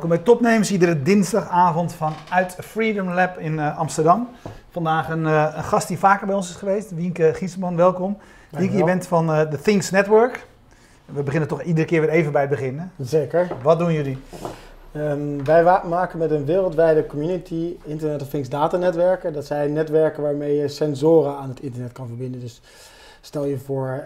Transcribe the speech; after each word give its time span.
Welkom 0.00 0.18
bij 0.18 0.26
Topnames, 0.34 0.72
iedere 0.72 1.02
dinsdagavond 1.02 1.92
vanuit 1.92 2.56
Freedom 2.60 3.08
Lab 3.08 3.38
in 3.38 3.52
uh, 3.52 3.78
Amsterdam. 3.78 4.28
Vandaag 4.70 5.08
een, 5.08 5.22
uh, 5.22 5.52
een, 5.56 5.64
gast 5.64 5.88
die 5.88 5.98
vaker 5.98 6.26
bij 6.26 6.36
ons 6.36 6.50
is 6.50 6.56
geweest, 6.56 6.94
Wienke 6.94 7.30
Giesman, 7.34 7.76
welkom. 7.76 8.18
Wienke, 8.50 8.76
je 8.76 8.84
bent 8.84 9.06
van 9.06 9.30
uh, 9.30 9.40
The 9.40 9.60
Things 9.60 9.90
Network. 9.90 10.46
We 11.04 11.22
beginnen 11.22 11.48
toch 11.48 11.62
iedere 11.62 11.86
keer 11.86 12.00
weer 12.00 12.10
even 12.10 12.32
bij 12.32 12.40
het 12.40 12.50
begin. 12.50 12.90
Zeker. 12.98 13.48
Wat 13.62 13.78
doen 13.78 13.92
jullie? 13.92 14.18
Um, 14.96 15.44
wij 15.44 15.62
maken 15.88 16.18
met 16.18 16.30
een 16.30 16.44
wereldwijde 16.44 17.06
community 17.06 17.76
Internet 17.84 18.22
of 18.22 18.28
Things 18.28 18.48
datanetwerken. 18.48 19.32
Dat 19.32 19.46
zijn 19.46 19.72
netwerken 19.72 20.22
waarmee 20.22 20.56
je 20.56 20.68
sensoren 20.68 21.36
aan 21.36 21.48
het 21.48 21.60
internet 21.60 21.92
kan 21.92 22.06
verbinden. 22.06 22.40
Dus 22.40 22.60
stel 23.20 23.44
je 23.44 23.58
voor 23.58 24.04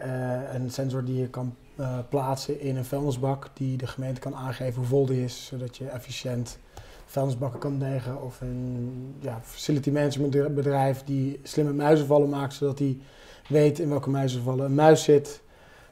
een 0.52 0.70
sensor 0.70 1.04
die 1.04 1.20
je 1.20 1.28
kan 1.28 1.54
uh, 1.80 1.98
plaatsen 2.08 2.60
in 2.60 2.76
een 2.76 2.84
vuilnisbak 2.84 3.50
die 3.54 3.76
de 3.76 3.86
gemeente 3.86 4.20
kan 4.20 4.34
aangeven 4.34 4.74
hoe 4.78 4.86
vol 4.86 5.06
die 5.06 5.24
is, 5.24 5.46
zodat 5.46 5.76
je 5.76 5.88
efficiënt 5.88 6.58
vuilnisbakken 7.06 7.60
kan 7.60 7.78
negen. 7.78 8.22
Of 8.22 8.40
een 8.40 9.14
ja, 9.20 9.40
facility 9.42 9.90
management 9.90 10.54
bedrijf 10.54 11.04
die 11.04 11.40
slimme 11.42 11.72
muizenvallen 11.72 12.28
maakt, 12.28 12.54
zodat 12.54 12.78
hij 12.78 12.98
weet 13.48 13.78
in 13.78 13.88
welke 13.88 14.10
muizenvallen 14.10 14.64
een 14.64 14.74
muis 14.74 15.02
zit. 15.02 15.42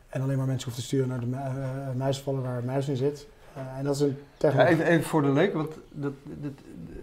En 0.08 0.22
alleen 0.22 0.36
maar 0.36 0.46
mensen 0.46 0.64
hoeft 0.64 0.80
te 0.80 0.86
sturen 0.86 1.08
naar 1.08 1.20
de 1.20 1.26
mu 1.26 1.36
uh, 1.36 1.92
muizenvallen 1.96 2.42
waar 2.42 2.58
een 2.58 2.64
muis 2.64 2.88
in 2.88 2.96
zit. 2.96 3.28
Uh, 3.56 3.78
en 3.78 3.84
dat 3.84 3.94
is 3.94 4.00
een 4.00 4.16
techniek. 4.36 4.68
even, 4.68 4.86
even, 4.86 5.04
voor 5.04 5.22
de 5.22 5.32
leek, 5.32 5.54
want 5.54 5.78
dat, 5.90 6.12
dat, 6.24 6.52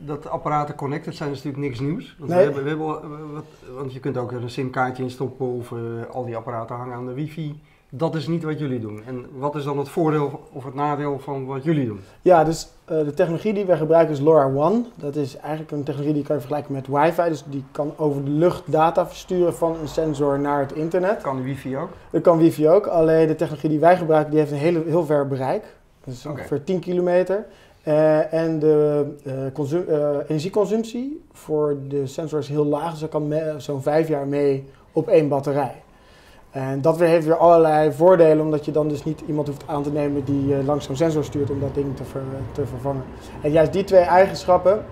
dat 0.06 0.28
apparaten 0.28 0.76
connected 0.76 1.16
zijn 1.16 1.32
is 1.32 1.36
natuurlijk 1.36 1.64
niks 1.64 1.80
nieuws. 1.80 2.16
Want, 2.20 2.32
nee. 2.32 2.40
we 2.40 2.44
hebben, 2.44 2.64
we 2.64 2.70
hebben, 2.70 3.34
wat, 3.34 3.46
want 3.76 3.94
je 3.94 4.00
kunt 4.00 4.18
ook 4.18 4.32
een 4.32 4.50
simkaartje 4.50 5.04
instoppen 5.04 5.46
of 5.46 5.74
al 6.12 6.26
die 6.26 6.36
apparaten 6.36 6.76
hangen 6.76 6.96
aan 6.96 7.06
de 7.06 7.14
wifi 7.14 7.62
dat 7.90 8.16
is 8.16 8.28
niet 8.28 8.44
wat 8.44 8.60
jullie 8.60 8.80
doen. 8.80 9.02
En 9.08 9.26
wat 9.38 9.56
is 9.56 9.64
dan 9.64 9.78
het 9.78 9.90
voordeel 9.90 10.48
of 10.52 10.64
het 10.64 10.74
nadeel 10.74 11.20
van 11.20 11.46
wat 11.46 11.64
jullie 11.64 11.86
doen? 11.86 12.00
Ja, 12.22 12.44
dus 12.44 12.68
uh, 12.92 12.98
de 12.98 13.14
technologie 13.14 13.54
die 13.54 13.66
wij 13.66 13.78
gebruiken 13.78 14.14
is 14.14 14.20
LoRaWAN. 14.20 14.86
Dat 14.96 15.16
is 15.16 15.38
eigenlijk 15.38 15.72
een 15.72 15.84
technologie 15.84 16.14
die 16.14 16.24
kan 16.24 16.36
je 16.36 16.42
vergelijken 16.42 16.74
met 16.74 16.88
wifi. 16.88 17.30
Dus 17.30 17.44
die 17.48 17.64
kan 17.72 17.94
over 17.98 18.24
de 18.24 18.30
lucht 18.30 18.72
data 18.72 19.08
versturen 19.08 19.54
van 19.56 19.76
een 19.82 19.88
sensor 19.88 20.40
naar 20.40 20.60
het 20.60 20.72
internet. 20.72 21.22
Kan 21.22 21.44
wifi 21.44 21.78
ook? 21.78 21.90
Dat 22.10 22.22
kan 22.22 22.38
wifi 22.38 22.70
ook. 22.70 22.88
Alleen 22.88 23.28
de 23.28 23.36
technologie 23.36 23.70
die 23.70 23.80
wij 23.80 23.98
gebruiken, 23.98 24.32
die 24.32 24.40
heeft 24.40 24.52
een 24.52 24.58
hele, 24.58 24.84
heel 24.86 25.06
ver 25.06 25.28
bereik. 25.28 25.64
Dus 26.04 26.26
okay. 26.26 26.38
ongeveer 26.38 26.64
10 26.64 26.80
kilometer. 26.80 27.46
Uh, 27.88 28.34
en 28.34 28.60
de 28.60 29.06
uh, 29.24 30.18
energieconsumptie 30.28 31.22
voor 31.32 31.78
de 31.88 32.08
sensor 32.08 32.40
is 32.40 32.48
heel 32.48 32.66
laag. 32.66 32.92
Dus 32.92 33.00
dat 33.00 33.10
kan 33.10 33.34
zo'n 33.58 33.82
vijf 33.82 34.08
jaar 34.08 34.28
mee 34.28 34.66
op 34.92 35.08
één 35.08 35.28
batterij. 35.28 35.76
En 36.52 36.82
dat 36.82 37.00
heeft 37.00 37.26
weer 37.26 37.38
allerlei 37.38 37.92
voordelen, 37.92 38.46
omdat 38.46 38.66
je 38.66 38.72
dan 38.72 38.88
dus 38.88 39.04
niet 39.04 39.22
iemand 39.28 39.48
hoeft 39.48 39.64
aan 39.66 39.84
te 39.84 39.92
nemen 39.92 40.24
die 40.24 40.64
langs 40.64 40.86
zo'n 40.86 40.96
sensor 40.96 41.24
stuurt 41.24 41.50
om 41.50 41.60
dat 41.60 41.74
ding 41.74 41.96
te, 41.96 42.04
ver, 42.04 42.22
te 42.52 42.66
vervangen. 42.66 43.04
En 43.42 43.52
juist 43.52 43.74
die 43.74 43.84
twee 43.84 44.02
eigenschappen, 44.02 44.86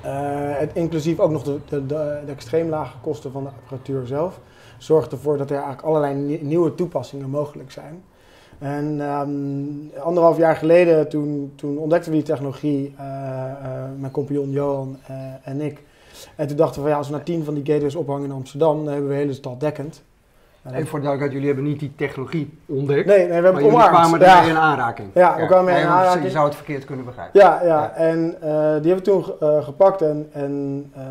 het, 0.00 0.70
inclusief 0.72 1.18
ook 1.18 1.30
nog 1.30 1.42
de, 1.42 1.58
de, 1.68 1.86
de, 1.86 2.20
extreem 2.26 2.68
lage 2.68 2.98
kosten 3.02 3.32
van 3.32 3.42
de 3.42 3.48
apparatuur 3.48 4.06
zelf, 4.06 4.40
zorgt 4.78 5.12
ervoor 5.12 5.36
dat 5.36 5.50
er 5.50 5.56
eigenlijk 5.56 5.86
allerlei 5.86 6.38
nieuwe 6.42 6.74
toepassingen 6.74 7.30
mogelijk 7.30 7.70
zijn. 7.70 8.02
En 8.58 9.00
um, 9.00 9.90
anderhalf 9.98 10.36
jaar 10.36 10.56
geleden, 10.56 11.08
toen, 11.08 11.52
toen 11.54 11.78
ontdekten 11.78 12.10
we 12.10 12.16
die 12.16 12.26
technologie, 12.26 12.94
uh, 12.94 13.00
mijn 13.98 14.12
compagnon 14.12 14.50
Johan 14.50 14.96
en 15.42 15.60
ik. 15.60 15.82
En 16.36 16.46
toen 16.46 16.56
dachten 16.56 16.76
we 16.76 16.80
van 16.80 16.90
ja, 16.90 16.96
als 16.96 17.06
we 17.06 17.12
nou 17.12 17.24
tien 17.24 17.44
van 17.44 17.54
die 17.54 17.66
gateways 17.66 17.94
ophangen 17.94 18.24
in 18.24 18.32
Amsterdam, 18.32 18.76
dan 18.76 18.92
hebben 18.92 19.08
we 19.08 19.14
de 19.14 19.20
hele 19.20 19.32
stad 19.32 19.60
dekkend. 19.60 20.02
Even 20.74 20.86
voor 20.86 20.98
de 20.98 21.04
duidelijkheid, 21.04 21.32
jullie 21.32 21.46
hebben 21.46 21.64
niet 21.64 21.80
die 21.80 21.92
technologie 21.96 22.58
ontdekt. 22.66 23.06
Nee, 23.06 23.18
nee 23.18 23.26
we 23.26 23.34
hebben 23.34 23.54
het 23.54 23.64
omarmd. 23.64 23.90
kwamen 23.90 24.20
daarmee 24.20 24.50
in 24.50 24.56
aanraking. 24.56 25.08
Ja, 25.14 25.36
we 25.36 25.46
kwamen 25.46 25.78
in 25.78 25.86
aanraking. 25.86 26.24
Je 26.24 26.30
zou 26.30 26.44
het 26.46 26.54
verkeerd 26.54 26.84
kunnen 26.84 27.04
begrijpen. 27.04 27.40
Ja, 27.40 27.62
ja. 27.64 27.92
en 27.94 28.18
uh, 28.18 28.50
die 28.82 28.92
hebben 28.92 28.96
we 28.96 29.02
toen 29.02 29.24
uh, 29.42 29.64
gepakt 29.64 30.02
en, 30.02 30.28
en 30.32 30.84
uh, 30.96 31.02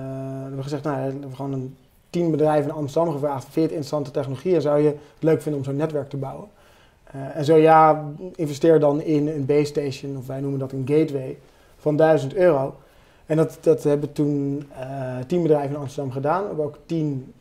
hebben 0.42 0.64
gezegd, 0.64 0.84
nou, 0.84 0.96
we 0.96 1.02
hebben 1.02 1.36
gewoon 1.36 1.54
een 1.54 1.78
tien 2.10 2.32
bedrijven 2.32 2.70
in 2.70 2.76
Amsterdam 2.76 3.14
gevraagd, 3.14 3.44
vind 3.44 3.54
je 3.54 3.62
het 3.62 3.70
interessante 3.72 4.12
technologie 4.12 4.56
en 4.56 4.62
zou 4.62 4.80
je 4.80 4.88
het 4.88 4.98
leuk 5.20 5.42
vinden 5.42 5.62
om 5.62 5.66
zo'n 5.66 5.76
netwerk 5.76 6.10
te 6.10 6.18
bouwen? 6.18 6.48
en 7.34 7.46
zo 7.46 7.56
ja, 7.56 8.06
investeer 8.36 8.80
dan 8.80 9.02
in 9.02 9.28
een 9.28 9.46
base 9.46 9.66
station, 9.66 10.18
of 10.18 10.28
wij 10.28 10.40
noemen 10.40 10.60
dat 10.60 10.72
een 10.72 10.84
gateway, 10.86 11.38
van 11.78 11.96
1000 11.96 12.36
euro. 12.36 12.76
En 13.26 13.38
dat, 13.38 13.58
dat 13.62 13.84
hebben 13.84 14.12
toen 14.12 14.68
tien 15.28 15.42
bedrijven 15.42 15.70
in 15.70 15.82
Amsterdam 15.82 16.12
gedaan. 16.12 16.42
We 16.42 16.48
hebben 16.48 16.66
ook 16.66 16.78
tien 16.86 17.34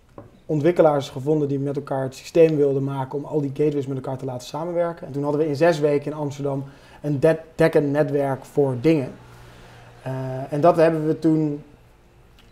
ontwikkelaars 0.46 1.10
gevonden 1.10 1.48
die 1.48 1.58
met 1.58 1.76
elkaar 1.76 2.02
het 2.02 2.14
systeem 2.14 2.56
wilden 2.56 2.84
maken 2.84 3.18
om 3.18 3.24
al 3.24 3.40
die 3.40 3.50
gateways 3.54 3.86
met 3.86 3.96
elkaar 3.96 4.18
te 4.18 4.24
laten 4.24 4.46
samenwerken. 4.46 5.06
En 5.06 5.12
toen 5.12 5.22
hadden 5.22 5.40
we 5.40 5.48
in 5.48 5.56
zes 5.56 5.78
weken 5.78 6.12
in 6.12 6.16
Amsterdam 6.16 6.64
een 7.02 7.20
Dekken-netwerk 7.54 8.44
voor 8.44 8.76
dingen. 8.80 9.12
Uh, 10.06 10.52
en 10.52 10.60
dat 10.60 10.76
hebben 10.76 11.06
we 11.06 11.18
toen 11.18 11.62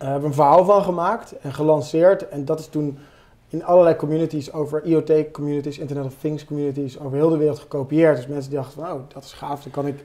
uh, 0.03 0.09
hebben 0.09 0.29
een 0.29 0.35
verhaal 0.35 0.65
van 0.65 0.83
gemaakt 0.83 1.39
en 1.39 1.53
gelanceerd. 1.53 2.29
En 2.29 2.45
dat 2.45 2.59
is 2.59 2.67
toen 2.67 2.99
in 3.49 3.65
allerlei 3.65 3.97
communities 3.97 4.53
over 4.53 4.85
IoT-communities, 4.85 5.79
Internet 5.79 6.05
of 6.05 6.15
Things 6.21 6.45
communities, 6.45 7.01
over 7.01 7.17
heel 7.17 7.29
de 7.29 7.37
wereld 7.37 7.59
gekopieerd. 7.59 8.17
Dus 8.17 8.27
mensen 8.27 8.53
dachten 8.53 8.83
van, 8.83 8.93
oh, 8.93 9.01
dat 9.15 9.25
is 9.25 9.33
gaaf, 9.33 9.63
dan 9.63 9.73
kan 9.73 9.87
ik, 9.87 10.05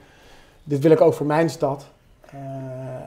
dit 0.63 0.79
wil 0.79 0.91
ik 0.91 1.01
ook 1.01 1.13
voor 1.13 1.25
mijn 1.25 1.49
stad. 1.49 1.85
Uh, 2.35 2.41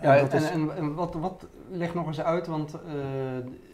ja, 0.03 0.17
en, 0.17 0.31
en, 0.31 0.51
en, 0.51 0.77
en, 0.77 0.95
wat, 0.95 1.15
wat, 1.15 1.47
leg 1.71 1.95
nog 1.95 2.07
eens 2.07 2.21
uit, 2.21 2.47
want 2.47 2.75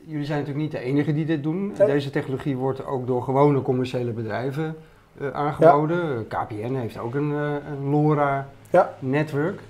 jullie 0.05 0.25
zijn 0.25 0.39
natuurlijk 0.39 0.65
niet 0.65 0.83
de 0.83 0.89
enige 0.89 1.13
die 1.13 1.25
dit 1.25 1.43
doen. 1.43 1.73
Deze 1.77 2.11
technologie 2.11 2.57
wordt 2.57 2.87
ook 2.87 3.07
door 3.07 3.23
gewone 3.23 3.63
commerciële 3.63 4.11
bedrijven 4.11 4.77
uh, 5.21 5.31
aangeboden. 5.31 6.29
KPN 6.29 6.75
heeft 6.75 6.99
ook 6.99 7.15
een, 7.15 7.31
een 7.31 7.91
LoRa-netwerk. 7.91 9.61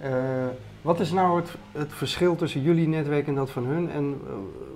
Ja. 0.00 0.50
Wat 0.82 1.00
is 1.00 1.12
nou 1.12 1.40
het, 1.40 1.50
het, 1.72 1.92
verschil 1.92 2.36
tussen 2.36 2.62
jullie 2.62 2.88
netwerk 2.88 3.26
en 3.26 3.34
dat 3.34 3.50
van 3.50 3.64
hun 3.64 3.90
en 3.90 4.20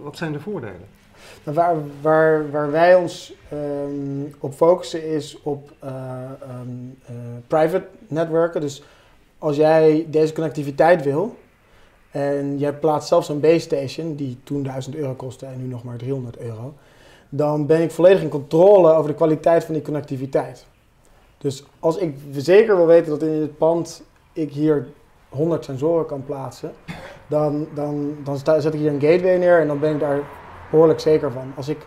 wat 0.02 0.16
zijn 0.16 0.32
de 0.32 0.40
voordelen? 0.40 0.86
Nou, 1.44 1.56
waar, 1.56 1.76
waar, 2.00 2.50
waar, 2.50 2.70
wij 2.70 2.94
ons 2.94 3.34
um, 3.52 4.34
op 4.38 4.54
focussen 4.54 5.04
is 5.04 5.42
op 5.42 5.72
um, 6.60 6.98
private 7.46 7.86
netwerken. 8.08 8.60
Dus 8.60 8.82
als 9.38 9.56
jij 9.56 10.06
deze 10.10 10.32
connectiviteit 10.32 11.02
wil, 11.02 11.36
en 12.10 12.58
jij 12.58 12.72
plaatst 12.72 13.08
zelfs 13.08 13.28
een 13.28 13.40
base 13.40 13.58
station, 13.58 14.14
die 14.14 14.38
toen 14.44 14.62
1000 14.62 14.96
euro 14.96 15.14
kostte 15.14 15.46
en 15.46 15.58
nu 15.58 15.66
nog 15.66 15.84
maar 15.84 15.96
300 15.96 16.38
euro, 16.38 16.74
dan 17.28 17.66
ben 17.66 17.82
ik 17.82 17.90
volledig 17.90 18.22
in 18.22 18.28
controle 18.28 18.92
over 18.92 19.10
de 19.10 19.16
kwaliteit 19.16 19.64
van 19.64 19.74
die 19.74 19.82
connectiviteit. 19.82 20.66
Dus 21.38 21.64
als 21.80 21.96
ik 21.96 22.16
zeker 22.32 22.76
wil 22.76 22.86
weten 22.86 23.10
dat 23.10 23.22
in 23.22 23.40
het 23.40 23.58
pand 23.58 24.02
ik 24.32 24.52
hier 24.52 24.86
100 25.28 25.64
sensoren 25.64 26.06
kan 26.06 26.24
plaatsen, 26.24 26.72
dan, 27.26 27.66
dan, 27.74 28.16
dan 28.24 28.38
zet 28.38 28.74
ik 28.74 28.80
hier 28.80 28.92
een 28.92 29.00
gateway 29.00 29.36
neer 29.36 29.60
en 29.60 29.66
dan 29.66 29.78
ben 29.78 29.94
ik 29.94 30.00
daar 30.00 30.20
behoorlijk 30.70 31.00
zeker 31.00 31.32
van. 31.32 31.52
Als 31.56 31.68
ik 31.68 31.86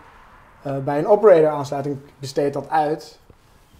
uh, 0.67 0.77
bij 0.77 0.97
een 0.97 1.07
operator 1.07 1.47
aansluiting 1.47 1.97
besteed 2.19 2.53
dat 2.53 2.69
uit, 2.69 3.19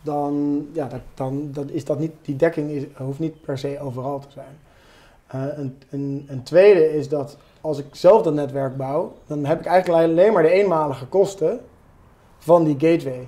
dan, 0.02 0.66
ja, 0.74 0.88
dat, 0.88 1.00
dan 1.14 1.50
dat 1.52 1.70
is 1.70 1.86
dat 1.86 2.00
niet, 2.00 2.12
die 2.22 2.36
dekking 2.36 2.70
is, 2.70 2.84
hoeft 2.98 3.20
niet 3.20 3.42
per 3.42 3.58
se 3.58 3.80
overal 3.82 4.20
te 4.20 4.28
zijn. 4.30 4.58
Uh, 5.36 5.58
een, 5.58 5.78
een, 5.90 6.26
een, 6.28 6.44
tweede 6.44 6.96
is 6.96 7.10
dat 7.10 7.38
als 7.62 7.78
ik 7.78 7.86
zelf 7.92 8.22
dat 8.22 8.34
netwerk 8.34 8.78
bouw, 8.78 9.14
dan 9.28 9.46
heb 9.46 9.60
ik 9.60 9.66
eigenlijk 9.66 10.04
alleen 10.04 10.34
maar 10.34 10.44
de 10.44 10.50
eenmalige 10.50 11.06
kosten 11.06 11.60
van 12.38 12.64
die 12.64 12.76
gateway. 12.80 13.28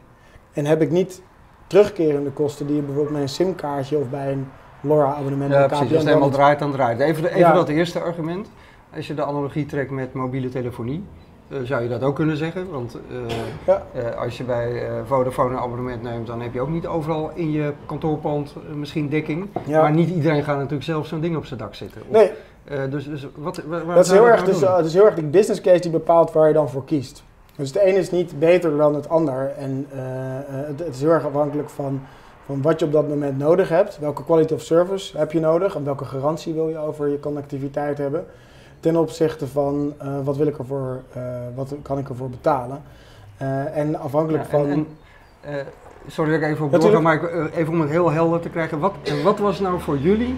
En 0.54 0.66
heb 0.66 0.82
ik 0.82 0.92
niet 0.92 1.22
terugkerende 1.68 2.32
kosten 2.32 2.68
die 2.68 2.76
je 2.76 2.82
bijvoorbeeld 2.82 3.14
met 3.14 3.22
een 3.22 3.30
simkaartje 3.30 3.98
of 3.98 4.10
bij 4.10 4.32
een 4.32 4.48
LoRa-abonnement 4.82 5.52
ja, 5.52 5.68
precies, 5.68 5.88
als 5.88 5.98
het 5.98 6.08
helemaal 6.08 6.30
draait, 6.30 6.60
dan 6.60 6.72
draait 6.72 7.00
Even, 7.00 7.26
even 7.26 7.40
ja. 7.40 7.54
dat 7.54 7.70
eerste 7.70 8.00
argument. 8.00 8.50
Als 8.96 9.08
je 9.08 9.14
de 9.14 9.24
analogie 9.24 9.66
trekt 9.66 9.92
met 9.92 10.14
mobiele 10.14 10.50
telefonie, 10.50 11.04
zou 11.64 11.84
je 11.84 11.90
dat 11.90 12.04
ook 12.04 12.16
kunnen 12.16 12.38
zeggen. 12.38 12.72
Want 12.72 12.98
ja. 13.66 13.86
uh, 13.96 14.22
als 14.22 14.38
je 14.38 14.44
bij 14.44 14.84
Vodafone 15.06 15.50
een 15.50 15.60
abonnement 15.60 16.02
neemt, 16.02 16.28
dan 16.28 16.42
heb 16.42 16.54
je 16.54 16.62
ook 16.62 16.70
niet 16.70 16.88
overal 16.88 17.32
in 17.34 17.52
je 17.52 17.74
kantoorpand 17.86 18.56
misschien 18.76 19.10
dekking. 19.10 19.48
Ja. 19.66 19.82
Maar 19.82 19.92
niet 19.92 20.10
iedereen 20.10 20.44
gaat 20.44 20.56
natuurlijk 20.56 20.84
zelf 20.84 21.08
zo'n 21.08 21.22
ding 21.22 21.36
op 21.36 21.46
zijn 21.46 21.60
dak 21.60 21.76
zetten. 21.76 22.02
Of, 22.08 22.18
nee. 22.18 22.90
dus, 22.90 23.06
dus 23.06 23.28
wat, 23.36 23.62
waar, 23.68 23.96
dat 23.96 24.06
is 24.06 24.12
heel 24.12 24.28
erg, 24.28 24.44
dus, 24.44 24.62
het 24.62 24.86
is 24.86 24.94
heel 24.94 25.06
erg 25.06 25.16
de 25.16 25.24
business 25.24 25.62
case 25.62 25.80
die 25.80 25.92
bepaalt 25.92 26.32
waar 26.32 26.48
je 26.48 26.54
dan 26.54 26.70
voor 26.70 26.86
kiest. 26.86 27.24
Dus 27.56 27.72
de 27.72 27.82
ene 27.82 27.98
is 27.98 28.12
niet 28.12 28.40
beter 28.40 28.78
dan 28.78 28.96
het 28.96 29.10
ander. 29.10 29.54
En 29.58 29.86
het, 30.46 30.80
het 30.80 30.96
is 30.96 31.02
heel 31.02 31.12
erg 31.12 31.26
afhankelijk 31.26 31.70
van 31.70 32.02
van 32.46 32.62
wat 32.62 32.80
je 32.80 32.86
op 32.86 32.92
dat 32.92 33.08
moment 33.08 33.38
nodig 33.38 33.70
hebt. 33.70 34.00
Welke 34.00 34.24
quality 34.24 34.54
of 34.54 34.62
service 34.62 35.18
heb 35.18 35.32
je 35.32 35.40
nodig 35.40 35.76
en 35.76 35.84
welke 35.84 36.06
garantie 36.06 36.54
wil 36.54 36.70
je 36.70 36.78
over 36.78 37.08
je 37.08 37.20
connectiviteit 37.20 37.98
hebben 37.98 38.26
ten 38.82 38.96
opzichte 38.96 39.48
van 39.48 39.94
uh, 40.04 40.20
wat 40.24 40.38
wil 40.38 40.48
ik 40.48 40.58
ervoor, 40.58 41.02
uh, 41.18 41.24
wat 41.56 41.76
kan 41.82 41.98
ik 41.98 42.10
ervoor 42.10 42.30
betalen. 42.30 42.82
Uh, 43.42 43.78
en 43.78 44.00
afhankelijk 44.00 44.44
ja, 44.44 44.50
van. 44.50 44.70
En, 44.70 44.88
sorry 46.08 46.32
dat 46.32 46.42
ik 46.42 46.48
even 46.48 46.66
op 46.66 46.82
doorga, 46.82 47.00
maar 47.00 47.34
even 47.54 47.74
om 47.74 47.82
het 47.82 47.90
heel 47.90 48.12
helder 48.12 48.40
te 48.40 48.50
krijgen. 48.50 48.80
Wat, 48.80 48.94
wat 49.24 49.40
was 49.40 49.60
nou 49.60 49.80
voor 49.80 49.98
jullie 49.98 50.36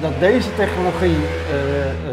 dat 0.00 0.18
deze 0.20 0.54
technologie 0.54 1.16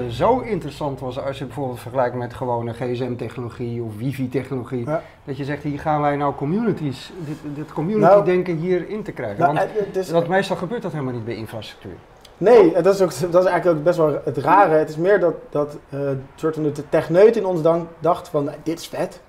zo 0.10 0.40
interessant 0.40 1.00
was 1.00 1.20
als 1.20 1.38
je 1.38 1.46
bijvoorbeeld 1.46 1.80
vergelijkt 1.80 2.16
met 2.16 2.34
gewone 2.34 2.74
gsm-technologie 2.74 3.82
of 3.84 3.98
wifi-technologie. 3.98 4.86
Ja. 4.86 5.02
Dat 5.24 5.38
je 5.38 5.44
zegt, 5.44 5.64
hier 5.64 5.80
gaan 5.80 6.02
wij 6.02 6.16
nou 6.16 6.36
communities, 6.36 7.12
dit, 7.26 7.56
dit 7.56 7.74
community-denken 7.74 8.56
nou, 8.56 8.68
hierin 8.68 9.04
te 9.04 9.12
krijgen. 9.12 9.40
Nou, 9.40 9.54
Want, 9.54 9.94
dus, 9.94 10.28
meestal 10.28 10.56
gebeurt 10.56 10.82
dat 10.82 10.92
helemaal 10.92 11.14
niet 11.14 11.26
bij 11.26 11.36
infrastructuur. 11.36 11.98
Nee, 12.38 12.82
dat 12.82 12.94
is, 12.94 13.02
ook, 13.02 13.32
dat 13.32 13.44
is 13.44 13.50
eigenlijk 13.50 13.78
ook 13.78 13.84
best 13.84 13.98
wel 13.98 14.20
het 14.24 14.38
rare. 14.38 14.74
Het 14.76 14.90
is 14.90 14.98
meer 14.98 15.20
dat, 15.20 15.34
dat 15.50 15.78
uh, 15.94 16.00
soort 16.36 16.54
van 16.54 16.64
de 16.64 16.90
techneut 16.90 17.36
in 17.36 17.46
ons 17.46 17.62
dan 17.62 17.88
dacht 18.00 18.28
van, 18.28 18.50
dit 18.64 18.80
is 18.80 18.88
vet. 18.88 19.22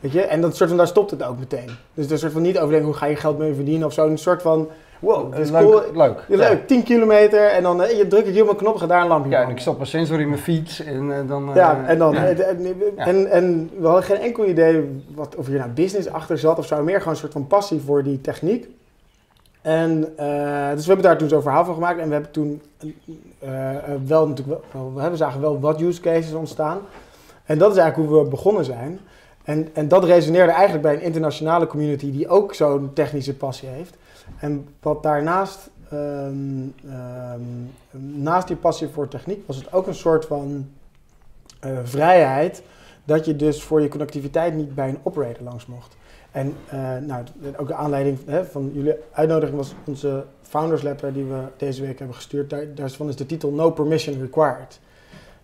Weet 0.00 0.12
je? 0.12 0.22
En 0.22 0.40
dat 0.40 0.56
soort 0.56 0.68
van, 0.68 0.78
daar 0.78 0.86
stopt 0.86 1.10
het 1.10 1.22
ook 1.22 1.38
meteen. 1.38 1.70
Dus 1.94 2.06
er 2.06 2.12
is 2.12 2.20
soort 2.20 2.32
van 2.32 2.42
niet 2.42 2.58
overdenken, 2.58 2.88
hoe 2.88 2.96
ga 2.96 3.06
je 3.06 3.16
geld 3.16 3.38
mee 3.38 3.54
verdienen 3.54 3.86
of 3.86 3.92
zo. 3.92 4.06
Een 4.06 4.18
soort 4.18 4.42
van, 4.42 4.68
wow, 4.98 5.32
dat 5.32 5.40
is 5.40 5.50
leuk, 5.50 5.62
cool. 5.62 5.82
Leuk. 5.92 6.24
Ja, 6.28 6.36
leuk, 6.36 6.66
10 6.66 6.82
kilometer 6.82 7.46
en 7.46 7.62
dan 7.62 7.80
uh, 7.80 7.98
je 7.98 8.06
druk 8.06 8.26
ik 8.26 8.44
mijn 8.44 8.56
knop, 8.56 8.76
ga 8.76 8.86
daar 8.86 9.02
een 9.02 9.08
lampje 9.08 9.30
Ja, 9.30 9.42
en 9.42 9.50
ik 9.50 9.58
stop 9.58 9.80
een 9.80 9.86
sensor 9.86 10.20
in 10.20 10.28
mijn 10.28 10.40
fiets 10.40 10.84
en 10.84 11.08
uh, 11.08 11.16
dan... 11.26 11.50
ja, 11.54 11.84
en 11.86 11.98
dan... 11.98 12.14
En, 12.96 13.30
en 13.30 13.70
we 13.78 13.86
hadden 13.86 14.04
geen 14.04 14.20
enkel 14.20 14.46
idee 14.46 15.02
wat, 15.14 15.36
of 15.36 15.46
hier 15.46 15.58
nou 15.58 15.70
business 15.70 16.08
achter 16.08 16.38
zat 16.38 16.58
of 16.58 16.66
zo. 16.66 16.82
Meer 16.82 16.98
gewoon 16.98 17.12
een 17.12 17.20
soort 17.20 17.32
van 17.32 17.46
passie 17.46 17.80
voor 17.80 18.02
die 18.02 18.20
techniek. 18.20 18.68
En 19.68 20.14
uh, 20.20 20.70
dus 20.70 20.80
we 20.86 20.92
hebben 20.92 21.02
daar 21.02 21.18
toen 21.18 21.28
zo'n 21.28 21.42
verhaal 21.42 21.64
van 21.64 21.74
gemaakt. 21.74 21.98
En 21.98 22.06
we 22.06 22.12
hebben 22.12 22.30
toen 22.30 22.62
uh, 23.42 23.76
wel 24.06 24.28
natuurlijk 24.28 24.64
wel, 24.72 25.10
we 25.10 25.16
zagen 25.16 25.40
wel 25.40 25.60
wat 25.60 25.80
use 25.80 26.00
cases 26.00 26.32
ontstaan. 26.32 26.80
En 27.44 27.58
dat 27.58 27.72
is 27.72 27.76
eigenlijk 27.76 28.10
hoe 28.10 28.22
we 28.22 28.28
begonnen 28.28 28.64
zijn. 28.64 29.00
En, 29.44 29.68
en 29.72 29.88
dat 29.88 30.04
resoneerde 30.04 30.52
eigenlijk 30.52 30.82
bij 30.82 30.94
een 30.94 31.02
internationale 31.02 31.66
community 31.66 32.12
die 32.12 32.28
ook 32.28 32.54
zo'n 32.54 32.92
technische 32.92 33.36
passie 33.36 33.68
heeft. 33.68 33.96
En 34.38 34.68
wat 34.80 35.02
daarnaast, 35.02 35.70
um, 35.92 36.74
um, 36.84 37.74
naast 38.22 38.46
die 38.46 38.56
passie 38.56 38.88
voor 38.88 39.08
techniek, 39.08 39.46
was 39.46 39.56
het 39.56 39.72
ook 39.72 39.86
een 39.86 39.94
soort 39.94 40.24
van 40.24 40.68
vrijheid. 41.82 42.62
Dat 43.04 43.24
je 43.24 43.36
dus 43.36 43.62
voor 43.62 43.80
je 43.80 43.88
connectiviteit 43.88 44.54
niet 44.54 44.74
bij 44.74 44.88
een 44.88 45.00
operator 45.02 45.42
langs 45.42 45.66
mocht. 45.66 45.96
En 46.38 46.56
uh, 46.74 46.96
nou, 47.06 47.24
ook 47.56 47.68
de 47.68 47.74
aanleiding 47.74 48.18
hè, 48.26 48.44
van 48.44 48.70
jullie 48.74 48.94
uitnodiging 49.12 49.56
was 49.56 49.74
onze 49.84 50.24
Founders 50.42 50.82
Letter 50.82 51.12
die 51.12 51.24
we 51.24 51.40
deze 51.56 51.82
week 51.82 51.98
hebben 51.98 52.16
gestuurd. 52.16 52.50
Daar, 52.50 52.74
daarvan 52.74 53.08
is 53.08 53.16
de 53.16 53.26
titel 53.26 53.50
No 53.50 53.70
Permission 53.70 54.20
Required. 54.20 54.80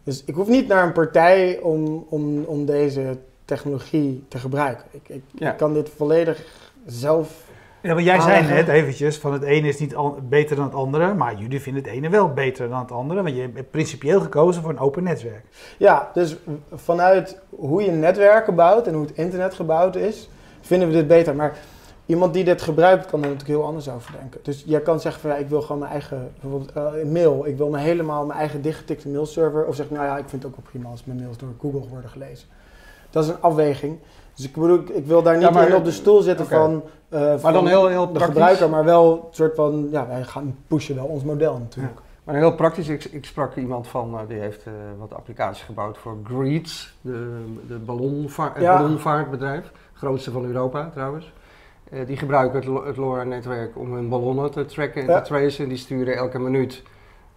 Dus 0.02 0.24
ik 0.24 0.34
hoef 0.34 0.48
niet 0.48 0.68
naar 0.68 0.86
een 0.86 0.92
partij 0.92 1.58
om, 1.60 2.06
om, 2.08 2.44
om 2.44 2.64
deze 2.64 3.18
technologie 3.44 4.24
te 4.28 4.38
gebruiken. 4.38 4.84
Ik, 4.90 5.08
ik, 5.08 5.22
ik 5.38 5.56
kan 5.56 5.74
dit 5.74 5.90
volledig 5.96 6.44
zelf. 6.86 7.44
Ja, 7.80 7.94
maar 7.94 8.02
jij 8.02 8.20
zei 8.20 8.46
net 8.46 8.68
eventjes 8.68 9.18
van 9.18 9.32
het 9.32 9.42
ene 9.42 9.68
is 9.68 9.78
niet 9.78 9.96
beter 10.28 10.56
dan 10.56 10.64
het 10.64 10.74
andere, 10.74 11.14
maar 11.14 11.36
jullie 11.36 11.60
vinden 11.60 11.82
het 11.82 11.92
ene 11.92 12.08
wel 12.08 12.32
beter 12.32 12.68
dan 12.68 12.78
het 12.78 12.92
andere, 12.92 13.22
want 13.22 13.34
je 13.34 13.40
hebt 13.54 13.70
principieel 13.70 14.20
gekozen 14.20 14.62
voor 14.62 14.70
een 14.70 14.78
open 14.78 15.02
netwerk. 15.02 15.44
Ja, 15.78 16.10
dus 16.12 16.36
vanuit 16.72 17.40
hoe 17.50 17.82
je 17.82 17.90
netwerken 17.90 18.54
bouwt 18.54 18.86
en 18.86 18.94
hoe 18.94 19.06
het 19.06 19.16
internet 19.16 19.54
gebouwd 19.54 19.96
is, 19.96 20.28
vinden 20.64 20.88
we 20.88 20.94
dit 20.94 21.06
beter. 21.06 21.34
Maar 21.34 21.58
iemand 22.06 22.34
die 22.34 22.44
dit 22.44 22.62
gebruikt 22.62 23.06
kan 23.06 23.22
er 23.22 23.28
natuurlijk 23.28 23.58
heel 23.58 23.66
anders 23.66 23.88
over 23.88 24.12
denken. 24.20 24.40
Dus 24.42 24.62
jij 24.66 24.80
kan 24.80 25.00
zeggen 25.00 25.20
van 25.20 25.30
ja, 25.30 25.36
ik 25.36 25.48
wil 25.48 25.62
gewoon 25.62 25.78
mijn 25.78 25.90
eigen 25.90 26.32
bijvoorbeeld 26.40 26.76
uh, 26.76 27.12
mail. 27.12 27.46
Ik 27.46 27.56
wil 27.56 27.68
me 27.68 27.78
helemaal 27.78 28.26
mijn 28.26 28.38
eigen 28.38 28.62
dichtgetikte 28.62 29.08
mailserver. 29.08 29.64
Of 29.66 29.74
zeg 29.74 29.90
nou 29.90 30.04
ja, 30.04 30.18
ik 30.18 30.28
vind 30.28 30.42
het 30.42 30.50
ook 30.52 30.56
wel 30.56 30.70
prima 30.70 30.88
als 30.88 31.04
mijn 31.04 31.18
mails 31.18 31.36
door 31.36 31.48
Google 31.60 31.88
worden 31.88 32.10
gelezen. 32.10 32.48
Dat 33.10 33.24
is 33.24 33.30
een 33.30 33.40
afweging. 33.40 33.98
Dus 34.34 34.44
ik 34.44 34.52
bedoel, 34.52 34.82
ik 34.92 35.06
wil 35.06 35.22
daar 35.22 35.38
niet 35.38 35.54
ja, 35.54 35.66
in 35.66 35.74
op 35.74 35.84
de 35.84 35.90
stoel 35.90 36.22
zitten 36.22 36.46
van, 36.46 36.82
uh, 37.10 37.42
maar 37.42 37.52
dan 37.52 37.66
heel, 37.66 37.86
heel 37.86 38.12
de 38.12 38.20
gebruiker, 38.20 38.70
maar 38.70 38.84
wel 38.84 39.12
een 39.12 39.34
soort 39.34 39.54
van, 39.54 39.88
ja, 39.90 40.06
wij 40.06 40.24
gaan 40.24 40.56
pushen 40.66 40.94
wel 40.94 41.04
ons 41.04 41.22
model 41.22 41.58
natuurlijk. 41.58 41.98
Maar 42.24 42.34
heel 42.34 42.54
praktisch, 42.54 42.88
ik, 42.88 43.04
ik 43.04 43.24
sprak 43.24 43.56
iemand 43.56 43.86
van, 43.86 44.14
uh, 44.14 44.20
die 44.28 44.38
heeft 44.38 44.64
wat 44.98 45.14
applicaties 45.14 45.62
gebouwd 45.62 45.98
voor 45.98 46.16
Greets, 46.24 46.94
de, 47.00 47.44
de 47.68 47.78
ballonvaart, 47.78 48.60
ja. 48.60 48.78
ballonvaartbedrijf 48.78 49.72
grootste 50.04 50.30
van 50.30 50.44
Europa 50.44 50.90
trouwens. 50.92 51.32
Uh, 51.92 52.06
die 52.06 52.16
gebruiken 52.16 52.74
het, 52.74 52.86
het 52.86 52.96
LoRa-netwerk 52.96 53.78
om 53.78 53.92
hun 53.92 54.08
ballonnen 54.08 54.50
te 54.50 54.64
tracken 54.64 55.02
en 55.02 55.08
ja. 55.08 55.20
te 55.20 55.28
tracen. 55.28 55.68
Die 55.68 55.78
sturen 55.78 56.16
elke 56.16 56.38
minuut 56.38 56.82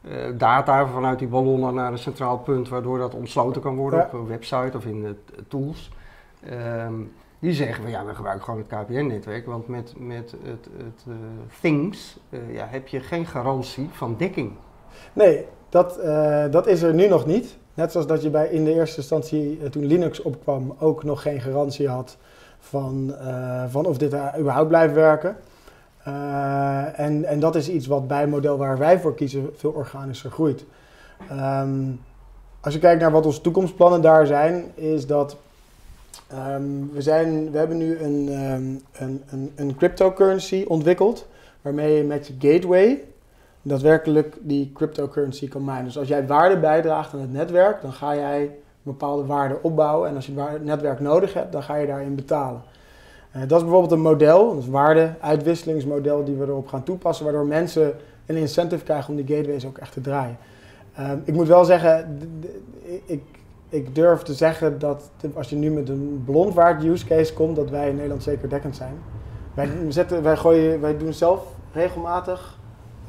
uh, 0.02 0.12
data 0.38 0.88
vanuit 0.88 1.19
die 1.19 1.28
ballonnen 1.28 1.74
naar 1.74 1.92
een 1.92 1.98
centraal 1.98 2.38
punt, 2.38 2.69
waardoor 2.69 2.98
dat 2.98 3.14
ontsloten 3.14 3.62
kan 3.62 3.75
worden 3.75 4.00
ja. 4.00 4.06
op 4.06 4.14
een 4.14 4.28
website 4.28 4.78
of 4.78 4.86
in 4.86 5.02
de 5.02 5.16
tools. 5.48 5.92
Um, 6.86 7.12
die 7.40 7.54
zeggen 7.54 7.81
van 7.81 7.92
ja, 7.92 8.06
we 8.06 8.16
gebruiken 8.16 8.46
gewoon 8.46 8.64
het 8.68 8.80
KPN-netwerk, 8.80 9.46
want 9.46 9.68
met, 9.68 9.94
met 9.98 10.31
het, 10.44 10.69
het 10.78 11.04
uh, 11.08 11.16
Things 11.62 12.19
ja, 12.52 12.68
heb 12.69 12.88
je 12.88 13.00
geen 13.00 13.25
garantie 13.25 13.90
van 13.92 14.16
dekking. 14.18 14.52
Nee, 15.14 15.46
dat, 15.69 16.00
dat 16.52 16.68
is 16.68 16.81
er 16.81 16.94
nu 16.94 17.08
nog 17.08 17.25
niet. 17.25 17.58
Net 17.74 17.92
zoals 17.92 18.08
dat 18.08 18.22
je 18.22 18.30
bij 18.30 18.48
in 18.48 18.64
de 18.64 18.74
eerste 18.74 18.98
instantie, 18.98 19.69
toen 19.69 19.86
Linux 19.86 20.22
opkwam, 20.22 20.75
ook 20.80 21.04
nog 21.04 21.22
geen 21.22 21.42
garantie 21.42 21.90
had 21.90 22.18
van, 22.59 23.13
uh, 23.21 23.63
van 23.68 23.86
of 23.86 23.98
dit 23.98 24.13
überhaupt 24.39 24.68
blijft 24.68 24.94
werken. 24.94 25.36
Uh, 26.07 27.00
en, 27.00 27.25
en 27.25 27.39
dat 27.39 27.56
is 27.56 27.69
iets 27.69 27.88
wat 27.88 28.07
bij 28.07 28.19
het 28.19 28.30
model 28.30 28.57
waar 28.57 28.77
wij 28.77 29.00
voor 29.00 29.15
kiezen 29.15 29.50
veel 29.56 29.71
organischer 29.71 30.31
groeit. 30.31 30.65
Um, 31.31 32.00
als 32.62 32.74
je 32.74 32.80
kijkt 32.80 33.01
naar 33.01 33.12
wat 33.12 33.25
onze 33.25 33.42
toekomstplannen 33.42 34.01
daar 34.01 34.25
zijn, 34.25 34.63
is 34.75 35.07
dat 35.07 35.38
um, 36.54 36.92
we, 36.94 37.01
zijn, 37.01 37.51
we 37.51 37.57
hebben 37.57 37.77
nu 37.77 38.00
een, 38.00 38.30
um, 38.51 38.81
een, 38.92 39.24
een, 39.30 39.51
een 39.56 39.75
cryptocurrency 39.75 40.65
ontwikkeld, 40.68 41.27
waarmee 41.62 41.98
je 41.98 42.04
met 42.04 42.27
je 42.27 42.33
gateway 42.39 43.04
daadwerkelijk 43.62 44.38
die 44.39 44.71
cryptocurrency 44.74 45.48
kan 45.48 45.63
minen. 45.63 45.83
Dus 45.83 45.98
als 45.98 46.07
jij 46.07 46.27
waarde 46.27 46.59
bijdraagt 46.59 47.13
aan 47.13 47.19
het 47.19 47.33
netwerk, 47.33 47.81
dan 47.81 47.94
ga 47.94 48.15
jij 48.15 48.56
bepaalde 48.88 49.25
waarde 49.25 49.57
opbouwen. 49.62 50.10
En 50.10 50.16
als 50.16 50.25
je 50.25 50.39
het 50.39 50.66
netwerk 50.66 51.00
nodig 51.00 51.34
hebt, 51.34 51.51
dan 51.51 51.63
ga 51.63 51.75
je 51.75 51.88
daarin 51.88 52.16
betalen. 52.16 52.62
Uh, 53.36 53.42
dat 53.42 53.57
is 53.57 53.63
bijvoorbeeld 53.63 53.92
een 53.92 54.01
model, 54.01 54.51
een 54.51 54.72
waarde-uitwisselingsmodel 54.72 56.24
die 56.24 56.36
we 56.36 56.45
erop 56.45 56.68
gaan 56.68 56.84
toepassen, 56.84 57.25
waardoor 57.25 57.45
mensen 57.45 57.94
een 58.25 58.36
incentive 58.36 58.84
krijgen 58.84 59.10
om 59.10 59.25
die 59.25 59.36
gateways 59.36 59.66
ook 59.66 59.78
echt 59.78 59.94
te 59.94 60.01
draaien. 60.01 60.38
Uh, 61.00 61.12
ik 61.24 61.34
moet 61.34 61.48
wel 61.48 61.66
zeggen, 61.66 62.19
ik, 63.06 63.24
ik 63.69 63.95
durf 63.95 64.22
te 64.22 64.34
zeggen 64.34 64.80
dat 64.80 65.10
als 65.33 65.50
je 65.50 65.56
nu 65.56 65.72
met 65.72 65.90
een 65.90 66.22
blondwaard 66.25 66.83
use 66.83 67.06
case 67.06 67.33
komt, 67.33 67.56
dat 67.56 67.69
wij 67.69 67.90
in 67.90 67.95
Nederland 67.95 68.24
zeker 68.24 68.50
dekkend 68.50 68.75
zijn. 68.75 68.94
Wij, 69.54 69.69
zetten, 69.90 70.24
wij, 70.24 70.38
gooien, 70.38 70.81
wij 70.81 70.97
doen 70.97 71.14
zelf 71.14 71.44
regelmatig 71.73 72.57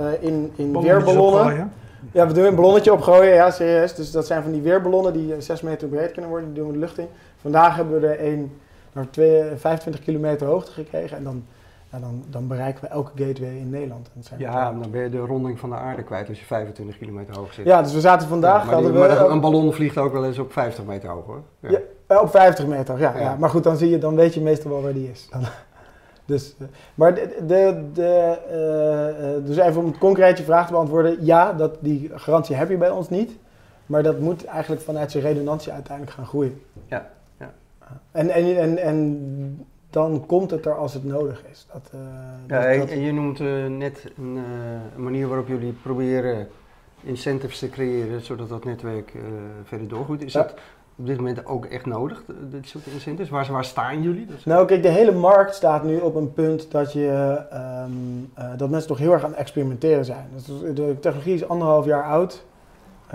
uh, 0.01 0.07
in, 0.21 0.53
in 0.57 0.81
weerballonnen. 0.81 1.73
Ja, 2.13 2.27
we 2.27 2.33
doen 2.33 2.45
een 2.45 2.55
ballonnetje 2.55 2.93
opgooien, 2.93 3.35
ja 3.35 3.51
serieus. 3.51 3.95
Dus 3.95 4.11
dat 4.11 4.27
zijn 4.27 4.43
van 4.43 4.53
die 4.53 4.63
weerballonnen 4.63 5.13
die 5.13 5.41
6 5.41 5.61
meter 5.61 5.89
breed 5.89 6.13
kunnen 6.13 6.31
worden, 6.31 6.49
die 6.49 6.59
doen 6.59 6.67
we 6.67 6.73
de 6.73 6.79
lucht 6.79 6.99
in. 6.99 7.09
Vandaag 7.41 7.77
hebben 7.77 8.01
we 8.01 8.07
er 8.07 8.27
een 8.27 8.53
naar 8.93 9.07
25 9.57 10.03
kilometer 10.03 10.47
hoogte 10.47 10.73
gekregen 10.73 11.17
en 11.17 11.25
dan, 11.25 11.45
ja, 11.93 11.99
dan, 11.99 12.25
dan 12.31 12.47
bereiken 12.47 12.83
we 12.83 12.89
elke 12.89 13.25
gateway 13.25 13.57
in 13.57 13.71
Nederland. 13.71 14.11
ja, 14.37 14.73
dan 14.73 14.91
ben 14.91 15.03
je 15.03 15.11
de 15.11 15.19
ronding 15.19 15.59
van 15.59 15.71
de 15.71 15.77
aarde 15.77 16.03
kwijt 16.03 16.29
als 16.29 16.39
je 16.39 16.45
25 16.45 16.99
kilometer 16.99 17.37
hoog 17.37 17.53
zit. 17.53 17.67
Ja, 17.67 17.83
dus 17.83 17.93
we 17.93 18.01
zaten 18.01 18.29
vandaag... 18.29 18.71
Ja, 18.71 18.81
die, 18.81 18.91
we, 18.91 19.09
een 19.09 19.41
ballon 19.41 19.73
vliegt 19.73 19.99
ook 19.99 20.13
wel 20.13 20.25
eens 20.25 20.39
op 20.39 20.53
50 20.53 20.85
meter 20.85 21.09
hoog 21.09 21.27
hoor. 21.27 21.43
Ja, 21.61 21.79
ja 22.09 22.21
op 22.21 22.31
50 22.31 22.67
meter, 22.67 22.99
ja, 22.99 23.19
ja. 23.19 23.37
Maar 23.39 23.51
goed, 23.51 23.65
dan, 23.65 23.77
zie 23.77 23.91
je, 23.91 23.99
dan 23.99 24.15
weet 24.15 24.35
je 24.35 24.41
meestal 24.41 24.71
wel 24.71 24.83
waar 24.83 24.93
die 24.93 25.11
is. 25.11 25.29
Dan, 25.31 25.41
dus, 26.29 26.55
eh, 26.59 26.67
maar 26.95 27.15
de, 27.15 27.37
de, 27.47 27.85
de, 27.93 28.39
uh, 29.41 29.47
dus 29.47 29.57
even 29.57 29.81
om 29.81 29.87
het 29.87 29.99
concreet 29.99 30.39
je 30.39 30.45
vraag 30.45 30.67
te 30.67 30.73
beantwoorden. 30.73 31.25
Ja, 31.25 31.53
dat, 31.53 31.77
die 31.81 32.11
garantie 32.15 32.57
heb 32.57 32.69
je 32.69 32.77
bij 32.77 32.91
ons 32.91 33.09
niet. 33.09 33.37
Maar 33.87 34.03
dat 34.03 34.21
moet 34.21 34.45
eigenlijk 34.45 34.83
vanuit 34.83 35.11
zijn 35.11 35.25
redundantie 35.25 35.73
uiteindelijk 35.73 36.17
gaan 36.17 36.27
groeien. 36.27 36.63
Ja, 36.87 37.11
ja. 37.39 37.53
En, 38.11 38.31
en, 38.31 38.59
en, 38.59 38.79
en 38.79 39.67
dan 39.91 40.27
komt 40.27 40.51
het 40.51 40.67
er 40.67 40.77
als 40.77 40.95
het 40.95 41.05
nodig 41.05 41.45
is. 41.51 41.67
Dat, 41.73 41.91
uh, 41.95 42.01
ja, 42.47 42.77
dat, 42.77 42.89
en 42.89 43.01
je 43.01 43.13
noemt 43.13 43.41
uh, 43.41 43.67
net 43.67 44.11
een, 44.17 44.37
een, 44.95 45.03
manier 45.03 45.29
waarop 45.29 45.49
jullie 45.49 45.73
proberen 45.73 46.49
incentives 47.03 47.59
te 47.59 47.69
creëren 47.69 48.21
zodat 48.21 48.49
dat 48.49 48.65
netwerk 48.65 49.13
verder 49.65 49.89
doorgroeit. 49.89 50.23
Is 50.23 50.33
ja. 50.33 50.43
dat 50.43 50.55
op 50.99 51.07
dit 51.07 51.17
moment 51.17 51.47
ook 51.47 51.65
echt 51.65 51.87
nodig, 51.87 52.23
dit 52.51 52.69
soort 52.69 52.87
incentives? 52.87 53.31
Waar, 53.31 53.53
waar 53.53 53.65
staan 53.65 54.03
jullie? 54.03 54.27
Nou 54.45 54.67
kijk, 54.67 54.83
de 54.83 54.89
hele 54.89 55.13
markt 55.13 55.55
staat 55.55 55.85
nu 55.85 55.99
op 55.99 56.15
een 56.15 56.33
punt 56.33 56.71
dat, 56.71 56.93
je, 56.93 57.41
um, 57.53 58.31
uh, 58.39 58.45
dat 58.57 58.71
mensen 58.71 58.89
toch 58.89 58.99
heel 58.99 59.13
erg 59.13 59.25
aan 59.25 59.31
het 59.31 59.39
experimenteren 59.39 60.05
zijn. 60.05 60.29
Dus 60.35 60.45
de 60.75 60.97
technologie 61.01 61.35
is 61.35 61.49
anderhalf 61.49 61.85
jaar 61.85 62.05
oud. 62.05 62.45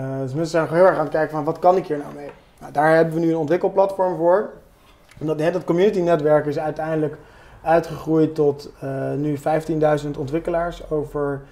Uh, 0.00 0.06
dus 0.20 0.34
mensen 0.34 0.46
zijn 0.46 0.68
heel 0.68 0.86
erg 0.86 0.96
aan 0.96 1.04
het 1.04 1.12
kijken 1.12 1.30
van 1.30 1.44
wat 1.44 1.58
kan 1.58 1.76
ik 1.76 1.86
hier 1.86 1.98
nou 1.98 2.14
mee? 2.14 2.30
Nou, 2.60 2.72
daar 2.72 2.94
hebben 2.94 3.14
we 3.14 3.20
nu 3.20 3.30
een 3.30 3.36
ontwikkelplatform 3.36 4.16
voor. 4.16 4.50
En 5.20 5.26
dat, 5.26 5.38
dat 5.38 5.64
community 5.64 6.00
netwerk 6.00 6.46
is 6.46 6.58
uiteindelijk 6.58 7.18
uitgegroeid 7.62 8.34
tot 8.34 8.70
uh, 8.84 9.12
nu 9.12 9.38
15.000 10.04 10.10
ontwikkelaars 10.18 10.90
over, 10.90 11.42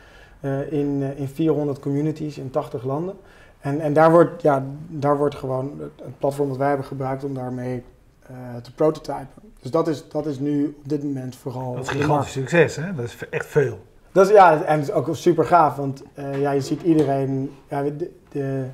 in, 0.70 1.02
in 1.16 1.28
400 1.28 1.78
communities 1.78 2.38
in 2.38 2.50
80 2.50 2.84
landen. 2.84 3.14
En, 3.62 3.80
en 3.80 3.92
daar, 3.92 4.10
wordt, 4.10 4.42
ja, 4.42 4.64
daar 4.88 5.16
wordt 5.16 5.34
gewoon 5.34 5.80
het 5.80 6.18
platform 6.18 6.48
dat 6.48 6.56
wij 6.56 6.68
hebben 6.68 6.86
gebruikt 6.86 7.24
om 7.24 7.34
daarmee 7.34 7.82
uh, 8.30 8.36
te 8.62 8.74
prototypen. 8.74 9.42
Dus 9.60 9.70
dat 9.70 9.88
is, 9.88 10.08
dat 10.08 10.26
is 10.26 10.38
nu 10.38 10.76
op 10.82 10.88
dit 10.88 11.02
moment 11.02 11.36
vooral. 11.36 11.74
Dat 11.74 11.82
is 11.82 11.88
gigantisch 11.88 12.32
succes, 12.32 12.76
hè? 12.76 12.94
Dat 12.94 13.04
is 13.04 13.16
echt 13.30 13.46
veel. 13.46 13.78
Dat 14.12 14.26
is, 14.26 14.32
ja, 14.32 14.62
en 14.64 14.78
het 14.78 14.88
is 14.88 14.94
ook 14.94 15.08
super 15.12 15.44
gaaf, 15.44 15.76
want 15.76 16.02
uh, 16.18 16.40
ja, 16.40 16.50
je 16.50 16.60
ziet 16.60 16.82
iedereen. 16.82 17.52
Ja, 17.68 17.82
de, 17.82 18.10
de, 18.28 18.64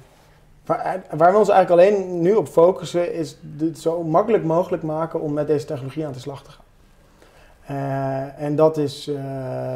waar, 0.67 1.03
waar, 1.17 1.33
we 1.33 1.39
ons 1.39 1.49
eigenlijk 1.49 1.71
alleen 1.71 2.21
nu 2.21 2.35
op 2.35 2.49
focussen, 2.49 3.15
is 3.15 3.39
het 3.59 3.79
zo 3.79 4.03
makkelijk 4.03 4.45
mogelijk 4.45 4.83
maken 4.83 5.21
om 5.21 5.33
met 5.33 5.47
deze 5.47 5.67
technologie 5.67 6.07
aan 6.07 6.13
de 6.13 6.19
slag 6.19 6.43
te 6.43 6.51
gaan. 6.51 6.67
Uh, 7.71 8.43
en 8.43 8.57
dat 8.57 8.77
is. 8.77 9.09
Uh, 9.09 9.75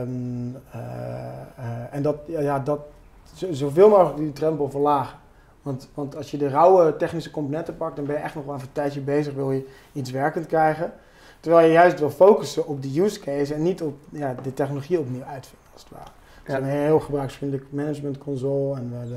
en 1.90 2.02
dat, 2.02 2.16
ja, 2.26 2.58
dat, 2.58 2.80
zoveel 3.50 3.88
mogelijk 3.88 4.16
die 4.16 4.32
drempel 4.32 4.70
verlagen. 4.70 5.18
Want, 5.62 5.88
want 5.94 6.16
als 6.16 6.30
je 6.30 6.36
de 6.36 6.48
rauwe 6.48 6.96
technische 6.96 7.30
componenten 7.30 7.76
pakt, 7.76 7.96
dan 7.96 8.04
ben 8.04 8.14
je 8.14 8.22
echt 8.22 8.34
nog 8.34 8.44
wel 8.44 8.54
even 8.54 8.66
een 8.66 8.72
tijdje 8.72 9.00
bezig, 9.00 9.34
wil 9.34 9.52
je 9.52 9.68
iets 9.92 10.10
werkend 10.10 10.46
krijgen. 10.46 10.92
Terwijl 11.40 11.66
je 11.66 11.72
juist 11.72 11.98
wil 11.98 12.10
focussen 12.10 12.66
op 12.66 12.82
de 12.82 13.00
use 13.00 13.20
case 13.20 13.54
en 13.54 13.62
niet 13.62 13.82
op 13.82 13.96
ja, 14.10 14.34
de 14.42 14.54
technologie 14.54 14.98
opnieuw 14.98 15.22
uitvinden, 15.22 15.68
als 15.72 15.82
het 15.82 15.92
ware. 15.92 16.10
Dus 16.44 16.54
een 16.54 16.64
heel 16.64 17.00
gebruiksvriendelijk 17.00 17.66
management 17.72 18.18
console 18.18 18.76
en 18.76 18.88
de 18.90 19.16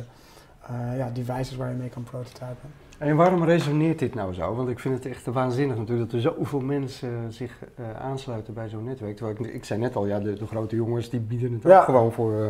uh, 0.71 0.97
ja, 0.97 1.09
devices 1.13 1.55
waar 1.55 1.69
je 1.69 1.75
mee 1.75 1.89
kan 1.89 2.03
prototypen. 2.03 2.73
En 2.97 3.15
waarom 3.15 3.43
resoneert 3.43 3.99
dit 3.99 4.15
nou 4.15 4.33
zo? 4.33 4.55
Want 4.55 4.69
ik 4.69 4.79
vind 4.79 4.95
het 4.95 5.05
echt 5.05 5.25
waanzinnig 5.25 5.77
natuurlijk 5.77 6.11
dat 6.11 6.21
er 6.21 6.31
zoveel 6.33 6.59
mensen 6.59 7.33
zich 7.33 7.59
uh, 7.79 7.99
aansluiten 7.99 8.53
bij 8.53 8.69
zo'n 8.69 8.83
netwerk. 8.83 9.15
Terwijl 9.15 9.37
ik, 9.39 9.53
ik 9.53 9.65
zei 9.65 9.79
net 9.79 9.95
al, 9.95 10.05
ja, 10.05 10.19
de, 10.19 10.33
de 10.33 10.47
grote 10.47 10.75
jongens 10.75 11.09
die 11.09 11.19
bieden 11.19 11.53
het 11.53 11.65
ook 11.65 11.83
gewoon 11.83 12.11
voor... 12.11 12.31
Uh, 12.31 12.47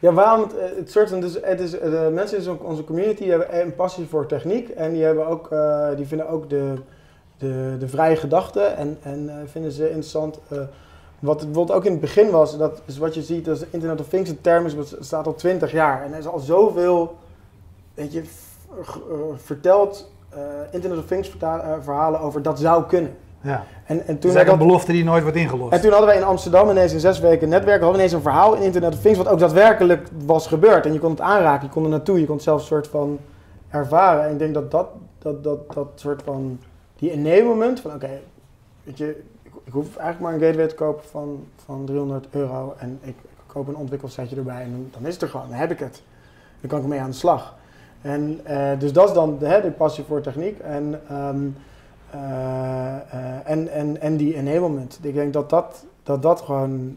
ja, 0.00 0.12
waarom 0.12 0.40
het, 0.40 0.76
het 0.76 0.90
soort 0.90 1.20
dus 1.20 1.38
het 1.42 1.60
is, 1.60 1.70
de 1.70 2.10
mensen 2.12 2.42
in 2.42 2.58
onze 2.60 2.84
community 2.84 3.26
hebben 3.26 3.60
een 3.60 3.74
passie 3.74 4.06
voor 4.06 4.26
techniek 4.26 4.68
en 4.68 4.92
die, 4.92 5.02
hebben 5.02 5.26
ook, 5.26 5.48
die 5.96 6.06
vinden 6.06 6.28
ook 6.28 6.50
de, 6.50 6.74
de, 7.38 7.76
de 7.78 7.88
vrije 7.88 8.16
gedachten 8.16 8.76
en, 8.76 8.98
en 9.02 9.30
vinden 9.46 9.72
ze 9.72 9.84
interessant. 9.84 10.38
wat 11.18 11.40
het 11.40 11.44
bijvoorbeeld 11.44 11.78
ook 11.78 11.84
in 11.84 11.92
het 11.92 12.00
begin 12.00 12.30
was, 12.30 12.58
dat 12.58 12.82
is 12.84 12.98
wat 12.98 13.14
je 13.14 13.22
ziet, 13.22 13.44
dat 13.44 13.66
Internet 13.70 14.00
of 14.00 14.08
Things 14.08 14.30
een 14.30 14.40
term 14.40 14.66
is, 14.66 14.94
staat 15.00 15.26
al 15.26 15.34
20 15.34 15.72
jaar 15.72 16.04
en 16.04 16.12
er 16.12 16.18
is 16.18 16.26
al 16.26 16.38
zoveel, 16.38 17.16
weet 17.94 18.12
je, 18.12 18.22
eh, 18.80 18.86
vertelt 19.36 20.12
uh, 20.36 20.40
Internet 20.70 20.98
of 20.98 21.06
Things 21.06 21.36
eh, 21.40 21.72
verhalen 21.80 22.20
over 22.20 22.42
dat 22.42 22.58
zou 22.58 22.84
kunnen. 22.84 23.16
Ja. 23.44 23.64
En, 23.84 24.06
en 24.06 24.18
toen 24.18 24.32
dat 24.32 24.42
is 24.42 24.52
een 24.52 24.58
belofte 24.58 24.92
die 24.92 25.04
nooit 25.04 25.22
wordt 25.22 25.36
ingelost. 25.36 25.72
En 25.72 25.80
toen 25.80 25.90
hadden 25.90 26.08
wij 26.08 26.16
in 26.16 26.24
Amsterdam 26.24 26.70
ineens 26.70 26.92
in 26.92 27.00
zes 27.00 27.20
weken 27.20 27.48
netwerk, 27.48 27.80
hadden 27.80 27.90
we 27.90 27.96
ineens 27.96 28.12
een 28.12 28.30
verhaal 28.30 28.54
in 28.54 28.62
Internet 28.62 28.94
of 28.94 29.00
Things 29.00 29.18
wat 29.18 29.28
ook 29.28 29.38
daadwerkelijk 29.38 30.08
was 30.26 30.46
gebeurd. 30.46 30.86
En 30.86 30.92
je 30.92 30.98
kon 30.98 31.10
het 31.10 31.20
aanraken, 31.20 31.66
je 31.66 31.72
kon 31.72 31.84
er 31.84 31.88
naartoe, 31.88 32.20
je 32.20 32.26
kon 32.26 32.34
het 32.34 32.44
zelfs 32.44 32.62
een 32.62 32.68
soort 32.68 32.86
van 32.86 33.18
ervaren. 33.70 34.24
En 34.24 34.32
ik 34.32 34.38
denk 34.38 34.54
dat 34.54 34.70
dat, 34.70 34.88
dat, 35.18 35.44
dat, 35.44 35.72
dat 35.74 35.88
soort 35.94 36.22
van, 36.22 36.58
die 36.96 37.10
enablement 37.10 37.80
van 37.80 37.94
oké, 37.94 38.20
weet 38.84 38.98
je, 38.98 39.22
ik, 39.64 39.72
hoef 39.72 39.96
eigenlijk 39.96 40.20
maar 40.20 40.32
een 40.32 40.46
gateway 40.46 40.66
te 40.66 40.74
kopen 40.74 41.04
van, 41.10 41.44
van 41.64 41.84
300 41.84 42.26
euro 42.30 42.74
en 42.78 42.98
ik, 43.02 43.14
koop 43.46 43.68
een 43.68 43.76
ontwikkelsetje 43.76 44.36
erbij 44.36 44.62
en 44.62 44.88
dan 44.92 45.06
is 45.06 45.12
het 45.12 45.22
er 45.22 45.28
gewoon, 45.28 45.48
dan 45.48 45.58
heb 45.58 45.70
ik 45.70 45.78
het. 45.78 46.02
Dan 46.60 46.68
kan 46.68 46.78
ik 46.78 46.84
ermee 46.84 47.00
aan 47.00 47.10
de 47.10 47.16
slag. 47.16 47.54
En, 48.02 48.40
uh, 48.48 48.70
dus 48.78 48.92
dat 48.92 49.08
is 49.08 49.14
dan 49.14 49.38
de, 49.38 49.60
de 49.62 49.70
passie 49.70 50.04
voor 50.04 50.20
techniek 50.20 50.58
en, 50.58 51.00
um, 51.12 51.44
uh, 51.46 51.62
en, 53.44 53.68
en, 53.68 54.00
en 54.00 54.16
die 54.16 54.34
enablement. 54.34 54.98
Ik 55.02 55.14
denk 55.14 55.32
dat 55.32 55.50
dat, 55.50 55.84
dat, 56.02 56.22
dat 56.22 56.40
gewoon 56.40 56.96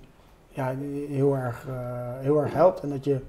ja, 0.49 0.73
heel, 1.09 1.35
erg, 1.35 1.65
heel 2.19 2.41
erg 2.41 2.53
helpt 2.53 2.79
en 2.79 2.89
dat 2.89 3.03
je 3.03 3.19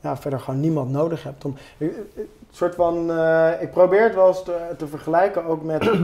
ja, 0.00 0.16
verder 0.16 0.40
gewoon 0.40 0.60
niemand 0.60 0.90
nodig 0.90 1.22
hebt. 1.22 1.44
Om, 1.44 1.56
soort 2.50 2.74
van, 2.74 2.96
ik 3.60 3.70
probeer 3.70 4.02
het 4.02 4.14
wel 4.14 4.28
eens 4.28 4.42
te, 4.42 4.58
te 4.76 4.86
vergelijken 4.86 5.44
ook 5.44 5.62
met 5.62 5.90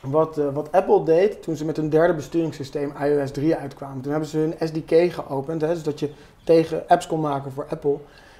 wat, 0.00 0.36
wat 0.36 0.72
Apple 0.72 1.02
deed 1.02 1.42
toen 1.42 1.56
ze 1.56 1.64
met 1.64 1.76
hun 1.76 1.88
derde 1.88 2.14
besturingssysteem 2.14 2.92
iOS 3.02 3.30
3 3.30 3.56
uitkwamen. 3.56 4.00
Toen 4.00 4.10
hebben 4.10 4.28
ze 4.28 4.38
hun 4.38 4.54
SDK 4.68 5.12
geopend, 5.12 5.60
hè, 5.60 5.76
zodat 5.76 6.00
je 6.00 6.10
tegen 6.44 6.82
apps 6.88 7.06
kon 7.06 7.20
maken 7.20 7.52
voor 7.52 7.66
Apple. 7.70 7.96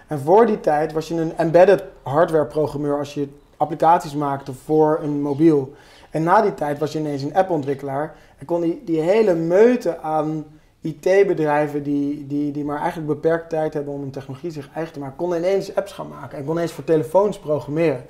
En 0.07 0.19
voor 0.19 0.47
die 0.47 0.61
tijd 0.61 0.93
was 0.93 1.09
je 1.09 1.15
een 1.15 1.37
embedded 1.37 1.85
hardware 2.03 2.47
programmeur 2.47 2.99
als 2.99 3.15
je 3.15 3.29
applicaties 3.61 4.15
maakte 4.15 4.53
voor 4.53 4.99
een 5.03 5.23
mobiel. 5.23 5.73
En 6.11 6.23
na 6.23 6.43
die 6.43 6.55
tijd 6.55 6.79
was 6.79 6.93
je 6.93 6.99
ineens 6.99 7.23
een 7.23 7.35
appontwikkelaar 7.35 8.17
en 8.39 8.47
kon 8.47 8.61
die, 8.61 8.83
die 8.85 9.01
hele 9.01 9.35
meute 9.35 9.99
aan 9.99 10.45
IT-bedrijven 10.81 11.83
die, 11.83 12.27
die, 12.27 12.53
die 12.53 12.65
maar 12.65 12.79
eigenlijk 12.79 13.09
beperkt 13.09 13.49
tijd 13.49 13.75
hebben 13.75 13.95
om 13.95 14.03
een 14.03 14.11
technologie 14.11 14.51
zich 14.51 14.69
eigen 14.75 14.93
te 14.93 14.99
maken, 14.99 15.17
konden 15.17 15.39
ineens 15.39 15.75
apps 15.75 15.93
gaan 15.93 16.09
maken 16.09 16.31
en 16.39 16.45
konden 16.45 16.55
ineens 16.55 16.73
voor 16.73 16.85
telefoons 16.85 17.39
programmeren. 17.39 18.05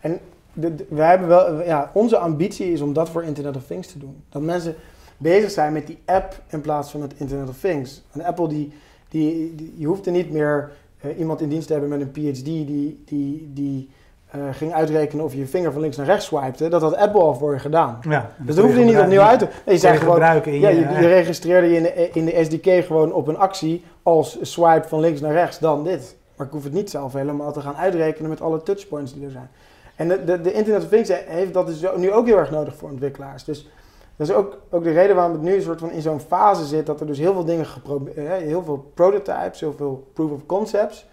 En 0.00 0.20
de, 0.52 0.74
we 0.88 1.02
hebben 1.02 1.28
wel, 1.28 1.62
ja, 1.62 1.90
onze 1.94 2.18
ambitie 2.18 2.72
is 2.72 2.80
om 2.80 2.92
dat 2.92 3.08
voor 3.08 3.22
Internet 3.22 3.56
of 3.56 3.66
Things 3.66 3.92
te 3.92 3.98
doen. 3.98 4.22
Dat 4.28 4.42
mensen 4.42 4.74
bezig 5.16 5.50
zijn 5.50 5.72
met 5.72 5.86
die 5.86 5.98
app 6.04 6.42
in 6.48 6.60
plaats 6.60 6.90
van 6.90 7.02
het 7.02 7.12
Internet 7.16 7.48
of 7.48 7.60
Things. 7.60 8.02
En 8.10 8.24
Apple 8.24 8.48
die, 8.48 8.72
die, 9.08 9.74
je 9.76 9.86
hoeft 9.86 10.06
er 10.06 10.12
niet 10.12 10.30
meer 10.30 10.70
uh, 11.04 11.18
iemand 11.18 11.40
in 11.40 11.48
dienst 11.48 11.66
te 11.66 11.72
hebben 11.72 11.90
met 11.90 12.00
een 12.00 12.10
PhD 12.10 12.44
die, 12.44 13.02
die, 13.04 13.50
die 13.52 13.90
uh, 14.36 14.42
ging 14.52 14.72
uitrekenen 14.72 15.24
of 15.24 15.32
je 15.32 15.38
je 15.38 15.46
vinger 15.46 15.72
van 15.72 15.80
links 15.80 15.96
naar 15.96 16.06
rechts 16.06 16.26
swipte, 16.26 16.68
dat 16.68 16.82
had 16.82 16.96
Apple 16.96 17.20
al 17.20 17.34
voor 17.34 17.52
je 17.52 17.58
gedaan. 17.58 17.98
Ja, 18.08 18.30
dus 18.38 18.54
dat 18.54 18.64
hoef 18.64 18.76
je 18.76 18.84
niet 18.84 18.98
opnieuw 18.98 19.20
uit 19.20 19.38
te... 19.38 19.44
Nee, 19.44 19.74
je, 19.74 19.80
zei 19.80 19.98
gewoon, 19.98 20.18
ja, 20.18 20.32
je, 20.32 20.60
je, 20.60 21.06
registreerde 21.06 21.66
je 21.66 21.76
in 21.76 21.82
de, 21.82 22.10
in 22.12 22.24
de 22.24 22.44
SDK 22.44 22.84
gewoon 22.86 23.12
op 23.12 23.28
een 23.28 23.38
actie 23.38 23.84
als 24.02 24.38
swipe 24.40 24.88
van 24.88 25.00
links 25.00 25.20
naar 25.20 25.32
rechts, 25.32 25.58
dan 25.58 25.84
dit. 25.84 26.16
Maar 26.36 26.46
ik 26.46 26.52
hoef 26.52 26.64
het 26.64 26.72
niet 26.72 26.90
zelf 26.90 27.12
helemaal 27.12 27.52
te 27.52 27.60
gaan 27.60 27.76
uitrekenen 27.76 28.30
met 28.30 28.40
alle 28.40 28.62
touchpoints 28.62 29.14
die 29.14 29.24
er 29.24 29.30
zijn. 29.30 29.50
En 29.96 30.08
de, 30.08 30.24
de, 30.24 30.40
de 30.40 30.52
Internet 30.52 30.82
of 30.82 30.88
Things 30.88 31.10
heeft 31.26 31.54
dat 31.54 31.66
dus 31.66 31.84
nu 31.96 32.12
ook 32.12 32.26
heel 32.26 32.38
erg 32.38 32.50
nodig 32.50 32.76
voor 32.76 32.90
ontwikkelaars. 32.90 33.44
Dus 33.44 33.68
dat 34.16 34.28
is 34.28 34.34
ook, 34.34 34.56
ook 34.70 34.84
de 34.84 34.92
reden 34.92 35.16
waarom 35.16 35.32
het 35.32 35.42
nu 35.42 35.54
een 35.54 35.62
soort 35.62 35.80
van 35.80 35.90
in 35.90 36.02
zo'n 36.02 36.20
fase 36.20 36.64
zit 36.64 36.86
dat 36.86 37.00
er 37.00 37.06
dus 37.06 37.18
heel 37.18 37.32
veel 37.32 37.44
dingen 37.44 37.66
geprobeerd, 37.66 38.42
heel 38.42 38.62
veel 38.62 38.90
prototypes, 38.94 39.60
heel 39.60 39.74
veel 39.76 40.10
proof 40.12 40.30
of 40.30 40.46
concepts. 40.46 41.06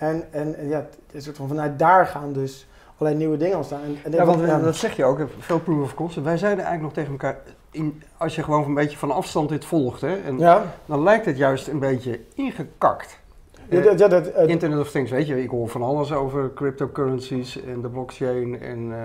En, 0.00 0.24
en, 0.30 0.58
en 0.58 0.68
ja, 0.68 0.86
is 1.10 1.24
soort 1.24 1.36
van 1.36 1.48
vanuit 1.48 1.78
daar 1.78 2.06
gaan 2.06 2.32
dus 2.32 2.66
allerlei 2.96 3.24
nieuwe 3.24 3.36
dingen 3.36 3.56
ontstaan. 3.56 3.80
En, 3.82 3.98
en 4.04 4.12
ja, 4.12 4.24
want 4.24 4.40
ja, 4.40 4.58
dat 4.58 4.76
zeg 4.76 4.96
je 4.96 5.04
ook, 5.04 5.20
veel 5.38 5.60
proof 5.60 5.82
of 5.82 5.94
concept. 5.94 6.24
Wij 6.24 6.36
zeiden 6.36 6.64
eigenlijk 6.64 6.94
nog 6.94 7.04
tegen 7.04 7.10
elkaar, 7.10 7.42
in, 7.70 8.02
als 8.16 8.34
je 8.34 8.42
gewoon 8.42 8.64
een 8.64 8.74
beetje 8.74 8.98
van 8.98 9.10
afstand 9.10 9.48
dit 9.48 9.64
volgt, 9.64 10.00
hè, 10.00 10.16
en 10.16 10.38
ja. 10.38 10.64
dan 10.86 11.02
lijkt 11.02 11.24
het 11.24 11.36
juist 11.36 11.68
een 11.68 11.78
beetje 11.78 12.20
ingekakt. 12.34 13.18
Ja, 13.68 13.80
dat, 13.80 14.10
dat, 14.10 14.26
uh, 14.26 14.46
Internet 14.46 14.78
of 14.78 14.90
Things, 14.90 15.10
weet 15.10 15.26
je, 15.26 15.42
ik 15.42 15.50
hoor 15.50 15.68
van 15.68 15.82
alles 15.82 16.12
over 16.12 16.54
cryptocurrencies 16.54 17.62
en 17.62 17.80
de 17.80 17.88
blockchain 17.88 18.60
en... 18.60 18.78
Uh, 18.78 18.96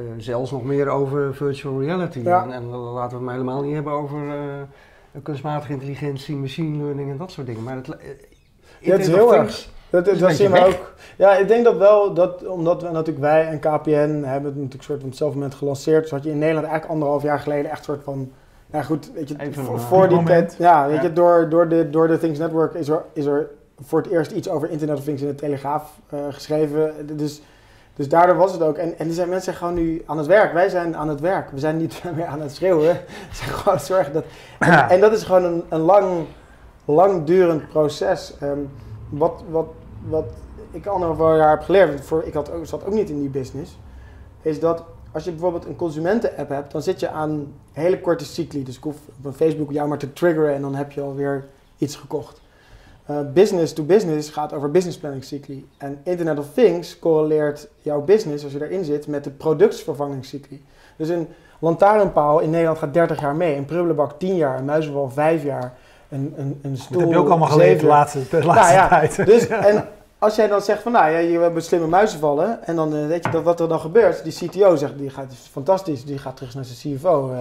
zelfs 0.16 0.50
nog 0.50 0.64
meer 0.64 0.88
over 0.88 1.34
virtual 1.34 1.82
reality. 1.82 2.18
En, 2.18 2.52
en, 2.52 2.66
laten 2.66 3.08
we 3.08 3.14
het 3.14 3.24
maar 3.24 3.34
helemaal 3.34 3.62
niet 3.62 3.74
hebben 3.74 3.92
over 3.92 4.18
uh, 4.26 5.22
kunstmatige 5.22 5.72
intelligentie, 5.72 6.36
machine 6.36 6.82
learning 6.82 7.10
en 7.10 7.16
dat 7.16 7.30
soort 7.30 7.46
dingen. 7.46 7.62
Maar 7.62 7.76
het, 7.76 7.86
ja, 8.80 8.92
het 8.92 9.00
is 9.00 9.06
heel 9.06 9.34
erg. 9.34 9.72
Dat, 10.02 10.18
dat, 10.18 10.32
zien 10.32 10.50
we 10.50 10.64
ook. 10.64 10.92
Ja, 11.16 11.36
ik 11.36 11.48
denk 11.48 11.64
dat 11.64 11.76
wel, 11.76 12.14
dat, 12.14 12.46
omdat 12.46 12.82
we 12.82 12.90
natuurlijk 12.90 13.18
wij 13.18 13.46
en 13.46 13.58
KPN 13.58 14.22
hebben 14.24 14.50
het 14.50 14.56
natuurlijk 14.56 14.82
soort 14.82 15.00
van 15.00 15.08
hetzelfde 15.08 15.38
moment 15.38 15.54
gelanceerd. 15.54 16.02
Dus 16.02 16.10
had 16.10 16.24
je 16.24 16.30
in 16.30 16.38
Nederland 16.38 16.66
eigenlijk 16.66 16.94
anderhalf 16.94 17.22
jaar 17.22 17.38
geleden 17.38 17.70
echt 17.70 17.84
soort 17.84 18.02
van 18.02 18.32
ja 18.72 18.82
goed, 18.82 19.10
weet 19.14 19.28
je, 19.28 19.36
voor, 19.52 19.80
voor 19.80 20.08
die 20.08 20.22
tijd, 20.22 20.56
ja, 20.58 20.88
weet 20.88 21.02
je, 21.02 21.12
door, 21.12 21.48
door, 21.48 21.68
de, 21.68 21.90
door 21.90 22.08
de 22.08 22.18
Things 22.18 22.38
Network 22.38 22.74
is 22.74 22.88
er, 22.88 23.04
is 23.12 23.24
er 23.24 23.50
voor 23.80 24.02
het 24.02 24.10
eerst 24.10 24.30
iets 24.30 24.48
over 24.48 24.70
Internet 24.70 24.96
of 24.96 25.04
Things 25.04 25.22
in 25.22 25.28
de 25.28 25.34
Telegraaf 25.34 26.00
uh, 26.14 26.20
geschreven. 26.30 26.94
Dus 27.16 27.42
dus 27.96 28.08
daardoor 28.08 28.36
was 28.36 28.52
het 28.52 28.62
ook. 28.62 28.76
En, 28.76 28.98
en 28.98 29.08
er 29.08 29.14
zijn 29.14 29.28
mensen 29.28 29.54
gewoon 29.54 29.74
nu 29.74 30.02
aan 30.06 30.18
het 30.18 30.26
werk. 30.26 30.52
Wij 30.52 30.68
zijn 30.68 30.96
aan 30.96 31.08
het 31.08 31.20
werk. 31.20 31.50
We 31.50 31.58
zijn 31.58 31.76
niet 31.76 32.02
meer 32.16 32.26
aan 32.26 32.40
het 32.40 32.54
schreeuwen. 32.54 32.92
We 33.30 33.34
zijn 33.36 33.50
gewoon 33.50 33.80
zorgen 33.80 34.12
dat. 34.12 34.24
En, 34.58 34.88
en, 34.88 35.00
dat 35.00 35.12
is 35.12 35.22
gewoon 35.22 35.44
een, 35.44 35.64
een 35.68 35.80
lang, 35.80 36.26
langdurend 36.84 37.68
proces. 37.68 38.34
Um, 38.42 38.70
wat, 39.08 39.42
wat, 39.50 39.66
wat 40.08 40.24
ik 40.70 40.86
anderhalf 40.86 41.18
jaar 41.18 41.50
heb 41.50 41.62
geleerd, 41.62 42.00
voor, 42.00 42.22
ik 42.24 42.34
had, 42.34 42.50
zat 42.62 42.86
ook 42.86 42.94
niet 42.94 43.10
in 43.10 43.20
die 43.20 43.28
business, 43.28 43.78
is 44.42 44.60
dat 44.60 44.84
als 45.12 45.24
je 45.24 45.30
bijvoorbeeld 45.30 45.64
een 45.64 45.76
consumenten-app 45.76 46.48
hebt, 46.48 46.72
dan 46.72 46.82
zit 46.82 47.00
je 47.00 47.08
aan 47.08 47.52
hele 47.72 48.00
korte 48.00 48.24
cycli. 48.24 48.62
Dus 48.62 48.76
ik 48.76 48.82
hoef 48.82 48.96
op 49.24 49.34
Facebook 49.34 49.72
jou 49.72 49.88
maar 49.88 49.98
te 49.98 50.12
triggeren 50.12 50.54
en 50.54 50.62
dan 50.62 50.74
heb 50.74 50.92
je 50.92 51.00
alweer 51.00 51.46
iets 51.78 51.96
gekocht. 51.96 52.40
Uh, 53.10 53.18
business 53.32 53.72
to 53.72 53.82
business 53.82 54.30
gaat 54.30 54.52
over 54.52 54.70
business 54.70 54.98
planning 54.98 55.24
cycli. 55.24 55.68
En 55.76 56.00
Internet 56.02 56.38
of 56.38 56.52
Things 56.54 56.98
correleert 56.98 57.68
jouw 57.82 58.00
business, 58.00 58.44
als 58.44 58.52
je 58.52 58.64
erin 58.64 58.84
zit, 58.84 59.06
met 59.06 59.24
de 59.24 59.30
productsvervangingscycli. 59.30 60.64
Dus 60.96 61.08
een 61.08 61.28
lantaarnpaal 61.58 62.40
in 62.40 62.50
Nederland 62.50 62.78
gaat 62.78 62.94
30 62.94 63.20
jaar 63.20 63.36
mee, 63.36 63.56
een 63.56 63.64
prullenbak 63.64 64.18
10 64.18 64.36
jaar, 64.36 64.58
een 64.58 64.64
muizenval 64.64 65.10
5 65.10 65.42
jaar, 65.42 65.78
een, 66.14 66.34
een, 66.36 66.60
een 66.62 66.76
stoel... 66.76 66.98
Dat 66.98 67.00
heb 67.00 67.10
je 67.10 67.18
ook 67.18 67.28
allemaal 67.28 67.48
geleerd 67.48 67.80
de 67.80 67.86
laatste, 67.86 68.18
de 68.30 68.44
laatste 68.44 68.74
nou, 68.74 68.74
ja, 68.74 68.88
tijd. 68.88 69.26
Dus, 69.26 69.46
en 69.70 69.88
als 70.18 70.34
jij 70.36 70.48
dan 70.48 70.60
zegt 70.60 70.82
van, 70.82 70.92
nou 70.92 71.10
ja, 71.10 71.18
je 71.18 71.38
hebt 71.38 71.64
slimme 71.64 71.86
muizenvallen, 71.86 72.66
en 72.66 72.76
dan 72.76 72.94
uh, 72.94 73.06
weet 73.06 73.24
je 73.24 73.30
dat 73.30 73.42
wat 73.42 73.60
er 73.60 73.68
dan 73.68 73.80
gebeurt. 73.80 74.24
Die 74.24 74.48
CTO 74.48 74.76
zegt, 74.76 74.98
die 74.98 75.10
gaat 75.10 75.34
fantastisch, 75.50 76.04
die 76.04 76.18
gaat 76.18 76.36
terug 76.36 76.54
naar 76.54 76.64
zijn 76.64 76.96
CFO, 76.96 77.32
uh, 77.32 77.38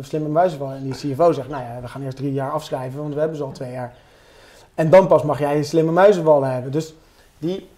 slimme 0.00 0.28
muizenvallen. 0.28 0.76
En 0.76 0.82
die 0.82 0.92
CFO 0.92 1.32
zegt, 1.32 1.48
nou 1.48 1.62
ja, 1.62 1.80
we 1.80 1.88
gaan 1.88 2.02
eerst 2.02 2.16
drie 2.16 2.32
jaar 2.32 2.50
afschrijven, 2.50 3.00
want 3.00 3.14
we 3.14 3.20
hebben 3.20 3.36
ze 3.36 3.44
al 3.44 3.52
twee 3.52 3.72
jaar. 3.72 3.94
En 4.74 4.90
dan 4.90 5.06
pas 5.06 5.22
mag 5.22 5.38
jij 5.38 5.56
een 5.56 5.64
slimme 5.64 5.92
muizenballen 5.92 6.52
hebben. 6.52 6.72
Dus 6.72 6.94
die, 7.38 7.68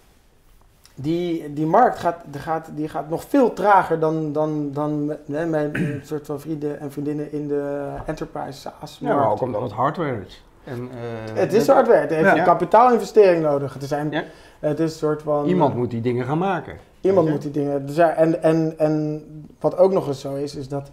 die, 1.01 1.53
die 1.53 1.65
markt 1.65 1.99
gaat, 1.99 2.23
die 2.25 2.41
gaat, 2.41 2.69
die 2.75 2.89
gaat 2.89 3.09
nog 3.09 3.23
veel 3.23 3.53
trager 3.53 3.99
dan, 3.99 4.31
dan, 4.31 4.71
dan 4.71 5.15
hè, 5.31 5.45
mijn 5.45 5.71
soort 6.03 6.25
van 6.25 6.39
vrienden 6.39 6.79
en 6.79 6.91
vriendinnen 6.91 7.31
in 7.31 7.47
de 7.47 7.87
enterprise 8.05 8.59
SaaS. 8.59 8.97
Ja, 9.01 9.15
maar 9.15 9.31
ook 9.31 9.41
omdat 9.41 9.61
het 9.61 9.71
hardware 9.71 10.21
is. 10.27 10.43
En, 10.63 10.79
uh, 10.79 10.89
het 11.33 11.53
is 11.53 11.67
hardware. 11.67 11.99
Het 11.99 12.09
heeft 12.09 12.25
ja. 12.25 12.37
een 12.37 12.43
kapitaalinvestering 12.43 13.43
nodig. 13.43 13.73
Het 13.73 13.89
ja. 13.89 14.23
het 14.59 14.79
is 14.79 14.91
een 14.91 14.97
soort 14.97 15.21
van... 15.21 15.45
Iemand 15.45 15.75
moet 15.75 15.91
die 15.91 16.01
dingen 16.01 16.25
gaan 16.25 16.37
maken. 16.37 16.77
Iemand 17.01 17.29
moet 17.29 17.41
die 17.41 17.51
dingen... 17.51 17.85
Dus 17.85 17.95
ja, 17.95 18.09
en, 18.09 18.43
en, 18.43 18.73
en 18.77 19.23
wat 19.59 19.77
ook 19.77 19.91
nog 19.91 20.07
eens 20.07 20.19
zo 20.19 20.35
is, 20.35 20.55
is 20.55 20.67
dat 20.67 20.89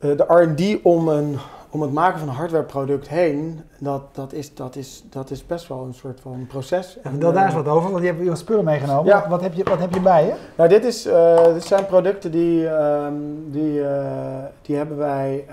uh, 0.00 0.16
de 0.16 0.24
R&D 0.24 0.84
om 0.84 1.08
een 1.08 1.38
om 1.70 1.82
het 1.82 1.92
maken 1.92 2.18
van 2.18 2.28
een 2.28 2.34
hardwareproduct 2.34 3.08
heen, 3.08 3.60
dat, 3.78 4.02
dat, 4.12 4.32
is, 4.32 4.54
dat, 4.54 4.76
is, 4.76 5.04
dat 5.10 5.30
is 5.30 5.46
best 5.46 5.68
wel 5.68 5.84
een 5.84 5.94
soort 5.94 6.20
van 6.20 6.46
proces. 6.48 6.98
Vertel 7.02 7.32
daar 7.32 7.44
eens 7.44 7.54
wat 7.54 7.68
over, 7.68 7.90
want 7.90 8.02
je 8.02 8.10
hebt 8.10 8.24
je 8.24 8.36
spullen 8.36 8.64
meegenomen. 8.64 9.04
Ja. 9.04 9.28
Wat, 9.28 9.40
heb 9.40 9.54
je, 9.54 9.64
wat 9.64 9.78
heb 9.78 9.94
je 9.94 10.00
bij 10.00 10.24
je? 10.24 10.34
Nou, 10.56 10.68
dit, 10.68 10.84
is, 10.84 11.02
dit 11.54 11.64
zijn 11.64 11.86
producten 11.86 12.30
die, 12.30 12.62
uh, 12.62 13.06
die, 13.46 13.82
die 14.62 14.76
hebben 14.76 14.96
wij 14.96 15.44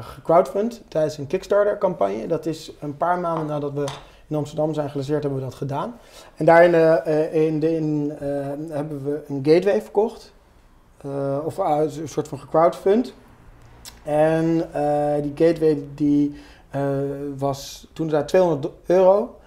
gecrowdfund 0.00 0.82
tijdens 0.88 1.18
een 1.18 1.26
Kickstarter 1.26 1.78
campagne. 1.78 2.26
Dat 2.26 2.46
is 2.46 2.72
een 2.80 2.96
paar 2.96 3.18
maanden 3.18 3.46
nadat 3.46 3.72
we 3.72 3.84
in 4.26 4.36
Amsterdam 4.36 4.74
zijn 4.74 4.90
gelanceerd, 4.90 5.22
hebben 5.22 5.40
we 5.40 5.46
dat 5.46 5.54
gedaan. 5.54 5.94
En 6.34 6.44
daarin 6.44 7.04
in, 7.32 7.62
in, 7.62 8.12
hebben 8.70 9.04
we 9.04 9.22
een 9.28 9.40
gateway 9.42 9.82
verkocht. 9.82 10.32
Of 11.44 11.58
een 11.58 12.08
soort 12.08 12.28
van 12.28 12.38
gecrowdfund. 12.38 13.14
En 14.04 14.56
die 15.22 15.32
gateway 15.34 15.84
die 15.94 16.34
was 17.36 17.88
toen 17.92 18.08
daar 18.08 18.26
200 18.26 18.72
euro. 18.86 19.38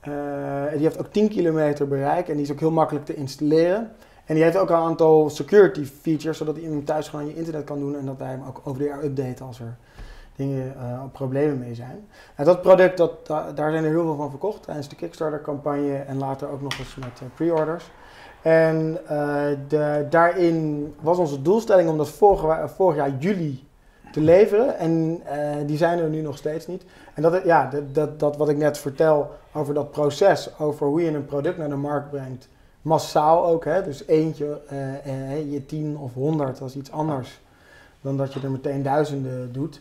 en 0.00 0.72
die 0.72 0.82
heeft 0.82 0.98
ook 0.98 1.12
10 1.12 1.28
kilometer 1.28 1.88
bereik 1.88 2.28
en 2.28 2.34
die 2.34 2.42
is 2.42 2.52
ook 2.52 2.60
heel 2.60 2.70
makkelijk 2.70 3.04
te 3.04 3.14
installeren. 3.14 3.90
En 4.24 4.34
die 4.34 4.44
heeft 4.44 4.56
ook 4.56 4.70
een 4.70 4.76
aantal 4.76 5.30
security 5.30 5.84
features, 5.84 6.38
zodat 6.38 6.56
iemand 6.56 6.86
thuis 6.86 7.08
gewoon 7.08 7.26
je 7.26 7.34
internet 7.34 7.64
kan 7.64 7.78
doen 7.78 7.96
en 7.96 8.06
dat 8.06 8.18
wij 8.18 8.28
hem 8.28 8.42
ook 8.48 8.60
over 8.64 8.78
de 8.78 8.88
jaar 8.88 9.04
updaten 9.04 9.46
als 9.46 9.60
er 9.60 9.76
dingen 10.36 10.74
uh, 10.76 11.02
problemen 11.12 11.58
mee 11.58 11.74
zijn. 11.74 12.08
En 12.34 12.44
dat 12.44 12.62
product, 12.62 12.96
dat, 12.96 13.26
daar 13.26 13.70
zijn 13.70 13.84
er 13.84 13.90
heel 13.90 14.02
veel 14.02 14.16
van 14.16 14.30
verkocht 14.30 14.62
tijdens 14.62 14.88
de 14.88 14.96
Kickstarter-campagne 14.96 15.96
en 15.96 16.18
later 16.18 16.48
ook 16.48 16.62
nog 16.62 16.78
eens 16.78 16.94
met 16.94 17.20
uh, 17.22 17.28
pre-orders. 17.34 17.90
En 18.42 18.98
de, 19.68 20.06
daarin 20.10 20.94
was 21.00 21.18
onze 21.18 21.42
doelstelling 21.42 21.88
om 21.88 21.96
dat 21.96 22.08
vorig, 22.08 22.70
vorig 22.70 22.96
jaar 22.96 23.16
juli 23.18 23.64
te 24.12 24.20
leveren. 24.20 24.78
En 24.78 25.22
die 25.66 25.76
zijn 25.76 25.98
er 25.98 26.08
nu 26.08 26.20
nog 26.20 26.36
steeds 26.36 26.66
niet. 26.66 26.84
En 27.14 27.22
dat, 27.22 27.44
ja, 27.44 27.70
dat, 27.70 27.94
dat, 27.94 28.20
dat 28.20 28.36
wat 28.36 28.48
ik 28.48 28.56
net 28.56 28.78
vertel 28.78 29.30
over 29.52 29.74
dat 29.74 29.90
proces, 29.90 30.58
over 30.58 30.86
hoe 30.86 31.02
je 31.02 31.14
een 31.14 31.24
product 31.24 31.58
naar 31.58 31.68
de 31.68 31.76
markt 31.76 32.10
brengt, 32.10 32.48
massaal 32.82 33.46
ook, 33.46 33.64
hè, 33.64 33.82
dus 33.82 34.06
eentje, 34.06 34.60
je 35.50 35.66
tien 35.66 35.96
of 35.96 36.14
honderd, 36.14 36.60
is 36.60 36.76
iets 36.76 36.90
anders 36.90 37.40
dan 38.00 38.16
dat 38.16 38.32
je 38.32 38.40
er 38.40 38.50
meteen 38.50 38.82
duizenden 38.82 39.52
doet. 39.52 39.80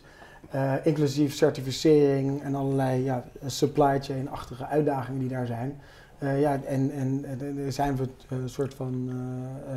Uh, 0.56 0.74
inclusief 0.84 1.34
certificering 1.34 2.42
en 2.42 2.56
allerlei 2.56 3.04
ja, 3.04 3.24
supply 3.46 4.02
chain-achtige 4.02 4.66
uitdagingen 4.66 5.20
die 5.20 5.30
daar 5.30 5.46
zijn. 5.46 5.82
Uh, 6.20 6.42
ja, 6.42 6.60
en, 6.66 6.92
en, 6.92 7.26
zijn, 7.70 7.96
we, 7.96 8.08
uh, 8.30 8.38
soort 8.46 8.74
van, 8.74 9.10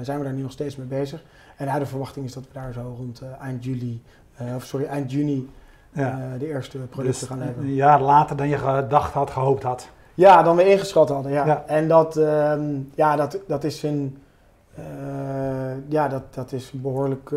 zijn 0.02 0.18
we 0.18 0.24
daar 0.24 0.32
nu 0.32 0.42
nog 0.42 0.50
steeds 0.50 0.76
mee 0.76 0.86
bezig. 0.86 1.24
En 1.56 1.66
ja, 1.66 1.78
de 1.78 1.86
verwachting 1.86 2.26
is 2.26 2.32
dat 2.32 2.42
we 2.42 2.52
daar 2.52 2.72
zo 2.72 2.94
rond 2.96 3.22
eind 3.40 3.64
juli, 3.64 4.02
of 4.56 4.64
sorry, 4.64 4.86
eind 4.86 5.12
juni 5.12 5.50
ja. 5.92 6.18
de 6.38 6.48
eerste 6.48 6.78
producten 6.78 7.20
dus 7.20 7.28
gaan 7.28 7.40
hebben. 7.40 7.64
Een 7.64 7.74
jaar 7.74 8.00
later 8.00 8.36
dan 8.36 8.48
je 8.48 8.58
gedacht 8.58 9.12
had, 9.12 9.30
gehoopt 9.30 9.62
had. 9.62 9.88
Ja, 10.14 10.42
dan 10.42 10.56
we 10.56 10.70
ingeschat 10.70 11.08
hadden, 11.08 11.32
ja. 11.32 11.46
ja. 11.46 11.64
En 11.66 11.88
dat, 11.88 12.16
um, 12.16 12.90
ja, 12.94 13.16
dat, 13.16 13.38
dat 13.46 13.64
is 13.64 13.82
een, 13.82 14.18
ja, 15.88 16.08
dat, 16.08 16.22
dat 16.34 16.52
is 16.52 16.70
een 16.72 16.80
behoorlijk 16.80 17.30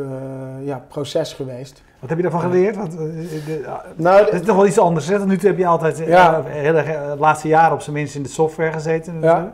ja, 0.63 0.85
proces 0.87 1.33
geweest. 1.33 1.83
Wat 1.99 2.09
heb 2.09 2.17
je 2.17 2.23
daarvan 2.23 2.51
geleerd? 2.51 2.75
Want, 2.75 2.93
uh, 2.93 2.99
de, 2.99 3.77
nou, 3.95 4.25
het 4.25 4.33
is 4.33 4.41
toch 4.41 4.55
wel 4.55 4.65
iets 4.65 4.79
anders. 4.79 5.07
Hè? 5.07 5.25
Nu 5.25 5.37
heb 5.41 5.57
je 5.57 5.67
altijd 5.67 6.01
eh, 6.01 6.07
ja. 6.07 6.41
de 6.41 7.15
laatste 7.19 7.47
jaren 7.47 7.73
op 7.73 7.81
zijn 7.81 7.95
minst 7.95 8.15
in 8.15 8.23
de 8.23 8.29
software 8.29 8.71
gezeten. 8.71 9.21
Ja. 9.21 9.53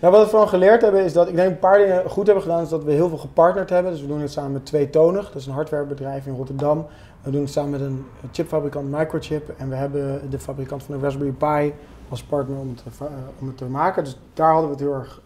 Nou, 0.00 0.12
wat 0.14 0.24
we 0.24 0.30
van 0.30 0.48
geleerd 0.48 0.82
hebben 0.82 1.04
is 1.04 1.12
dat 1.12 1.28
ik 1.28 1.36
denk 1.36 1.50
een 1.50 1.58
paar 1.58 1.78
dingen 1.78 2.10
goed 2.10 2.26
hebben 2.26 2.44
gedaan. 2.44 2.62
Is 2.62 2.68
dat 2.68 2.84
we 2.84 2.92
heel 2.92 3.08
veel 3.08 3.18
gepartnerd 3.18 3.70
hebben. 3.70 3.92
Dus 3.92 4.00
we 4.00 4.06
doen 4.06 4.20
het 4.20 4.32
samen 4.32 4.52
met 4.52 4.66
Twee 4.66 4.90
Tonig. 4.90 5.26
Dat 5.26 5.40
is 5.40 5.46
een 5.46 5.52
hardwarebedrijf 5.52 6.26
in 6.26 6.34
Rotterdam. 6.34 6.86
We 7.22 7.30
doen 7.30 7.40
het 7.40 7.50
samen 7.50 7.70
met 7.70 7.80
een 7.80 8.04
chipfabrikant 8.32 8.90
Microchip. 8.90 9.54
En 9.58 9.68
we 9.68 9.74
hebben 9.74 10.30
de 10.30 10.38
fabrikant 10.38 10.82
van 10.82 10.94
de 10.94 11.00
Raspberry 11.00 11.32
Pi 11.32 11.74
als 12.08 12.22
partner 12.22 12.58
om 12.58 12.68
het 12.68 12.82
te, 13.38 13.54
te 13.54 13.64
maken. 13.64 14.04
Dus 14.04 14.18
daar 14.34 14.52
hadden 14.52 14.70
we 14.70 14.76
het 14.76 14.84
heel 14.84 14.94
erg, 14.94 15.20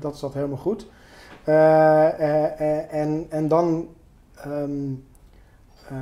dat 0.00 0.18
zat 0.18 0.34
helemaal 0.34 0.56
goed. 0.56 0.86
en, 1.44 3.26
en 3.28 3.48
dan... 3.48 3.88
Um, 4.46 5.04
eh, 5.88 5.96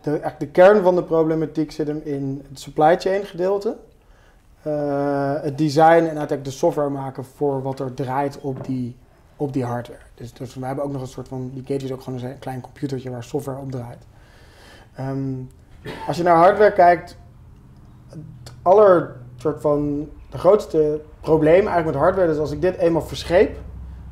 de, 0.00 0.20
de 0.38 0.46
kern 0.46 0.82
van 0.82 0.94
de 0.94 1.02
problematiek 1.02 1.72
zit 1.72 1.86
hem 1.86 2.00
in 2.04 2.44
het 2.48 2.60
supply 2.60 2.98
chain 2.98 3.24
gedeelte. 3.24 3.76
Uh, 4.66 5.42
het 5.42 5.58
design 5.58 5.82
en 5.82 6.18
uiteindelijk 6.18 6.44
de 6.44 6.50
software 6.50 6.88
maken 6.88 7.24
voor 7.24 7.62
wat 7.62 7.80
er 7.80 7.94
draait 7.94 8.40
op 8.40 8.64
die, 8.64 8.96
op 9.36 9.52
die 9.52 9.64
hardware. 9.64 10.00
Dus, 10.14 10.32
dus 10.32 10.54
we 10.54 10.66
hebben 10.66 10.84
ook 10.84 10.92
nog 10.92 11.00
een 11.00 11.06
soort 11.06 11.28
van, 11.28 11.50
die 11.54 11.62
gateway 11.62 11.84
is 11.84 11.92
ook 11.92 12.02
gewoon 12.02 12.22
een 12.22 12.38
klein 12.38 12.60
computertje 12.60 13.10
waar 13.10 13.24
software 13.24 13.58
op 13.58 13.70
draait. 13.70 14.06
Um, 15.00 15.50
als 16.06 16.16
je 16.16 16.22
naar 16.22 16.36
hardware 16.36 16.72
kijkt, 16.72 17.18
het 18.08 18.20
aller 18.62 19.16
soort 19.36 19.60
van, 19.60 20.08
de 20.30 20.38
grootste 20.38 21.00
probleem 21.20 21.66
eigenlijk 21.66 21.86
met 21.86 21.94
hardware 21.94 22.32
is 22.32 22.38
als 22.38 22.50
ik 22.50 22.60
dit 22.60 22.76
eenmaal 22.76 23.02
verscheep, 23.02 23.58